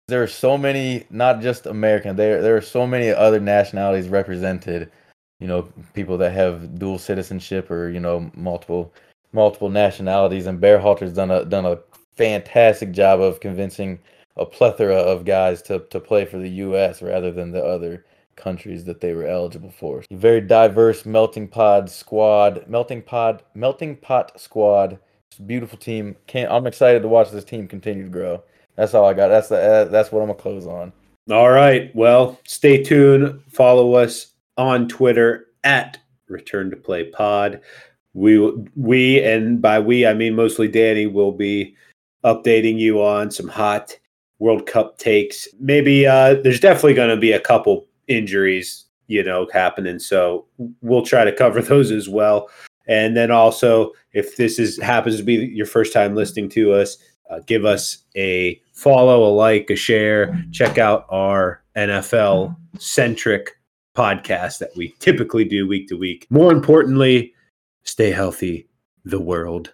there 0.09 0.23
are 0.23 0.27
so 0.27 0.59
many 0.59 1.05
not 1.11 1.41
just 1.41 1.67
American, 1.67 2.17
there 2.17 2.43
there 2.43 2.57
are 2.57 2.63
so 2.63 2.87
many 2.87 3.11
other 3.11 3.39
nationalities 3.39 4.09
represented. 4.09 4.91
You 5.39 5.47
know, 5.47 5.69
people 5.95 6.19
that 6.19 6.33
have 6.33 6.81
dual 6.81 6.99
citizenship 6.99 7.71
or, 7.71 7.91
you 7.91 8.01
know, 8.01 8.29
multiple 8.35 8.93
multiple 9.33 9.69
nationalities 9.69 10.47
and 10.47 10.61
Berhalter's 10.61 11.13
done 11.13 11.31
a 11.31 11.45
done 11.45 11.67
a 11.67 11.79
fantastic 12.17 12.93
job 12.93 13.21
of 13.21 13.41
convincing 13.41 13.99
a 14.37 14.47
plethora 14.47 14.97
of 14.97 15.25
guys 15.25 15.63
to, 15.63 15.81
to 15.91 16.01
play 16.01 16.25
for 16.25 16.39
the 16.39 16.49
US 16.49 17.03
rather 17.03 17.33
than 17.33 17.51
the 17.51 17.65
other 17.65 18.05
countries 18.37 18.85
that 18.85 19.01
they 19.01 19.13
were 19.13 19.27
eligible 19.27 19.71
for. 19.71 20.03
A 20.11 20.17
very 20.17 20.41
diverse 20.41 21.05
melting 21.05 21.49
pod 21.49 21.91
squad, 21.91 22.65
melting 22.69 23.03
pod, 23.03 23.43
melting 23.55 23.97
pot 23.97 24.41
squad. 24.41 24.99
Beautiful 25.47 25.79
team. 25.79 26.17
Can't 26.27 26.51
I'm 26.51 26.67
excited 26.67 27.03
to 27.03 27.09
watch 27.09 27.31
this 27.31 27.45
team 27.45 27.69
continue 27.69 28.05
to 28.05 28.11
grow. 28.11 28.43
That's 28.77 28.95
all 28.95 29.05
I 29.05 29.15
got. 29.15 29.29
That's 29.29 29.49
the 29.49 29.57
uh, 29.57 29.85
that's 29.85 30.11
what 30.11 30.21
I'm 30.21 30.29
gonna 30.29 30.39
close 30.39 30.67
on. 30.67 30.93
All 31.31 31.51
right. 31.51 31.95
Well, 31.95 32.41
stay 32.45 32.83
tuned. 32.83 33.43
Follow 33.49 33.95
us 33.95 34.33
on 34.57 34.89
Twitter 34.89 35.49
at 35.63 35.99
Return 36.29 36.71
to 36.71 36.77
Play 36.77 37.05
Pod. 37.05 37.61
We 38.19 38.51
we 38.77 39.23
and 39.23 39.63
by 39.63 39.79
we 39.79 40.07
I 40.07 40.15
mean 40.15 40.35
mostly 40.35 40.69
Danny 40.69 41.07
will 41.07 41.33
be 41.33 41.77
updating 42.25 42.79
you 42.79 43.03
on 43.03 43.31
some 43.31 43.49
hot 43.49 43.97
World 44.39 44.67
Cup 44.67 44.99
takes. 44.99 45.49
Maybe 45.61 46.07
uh, 46.07 46.35
there's 46.43 46.61
definitely 46.61 46.95
going 46.95 47.11
to 47.11 47.17
be 47.17 47.33
a 47.33 47.41
couple 47.41 47.87
injuries, 48.07 48.87
you 49.07 49.23
know, 49.23 49.49
happening. 49.53 49.99
So 49.99 50.47
we'll 50.81 51.03
try 51.03 51.25
to 51.25 51.33
cover 51.33 51.63
those 51.63 51.91
as 51.91 52.09
well. 52.09 52.51
And 52.87 53.17
then 53.17 53.31
also, 53.31 53.93
if 54.13 54.37
this 54.37 54.59
is 54.59 54.81
happens 54.81 55.19
to 55.19 55.23
be 55.23 55.35
your 55.35 55.67
first 55.67 55.93
time 55.93 56.15
listening 56.15 56.49
to 56.51 56.73
us, 56.73 56.97
uh, 57.31 57.41
give 57.47 57.65
us 57.65 57.99
a 58.17 58.61
follow, 58.73 59.25
a 59.25 59.31
like, 59.33 59.69
a 59.71 59.77
share. 59.77 60.43
Check 60.53 60.79
out 60.79 61.05
our 61.11 61.63
NFL 61.77 62.57
centric 62.79 63.51
podcast 63.95 64.59
that 64.59 64.71
we 64.77 64.95
typically 65.01 65.45
do 65.45 65.69
week 65.69 65.89
to 65.89 65.97
week. 65.97 66.27
More 66.31 66.53
importantly, 66.53 67.35
stay 67.89 68.11
healthy. 68.11 68.69
The 69.05 69.21
world 69.21 69.73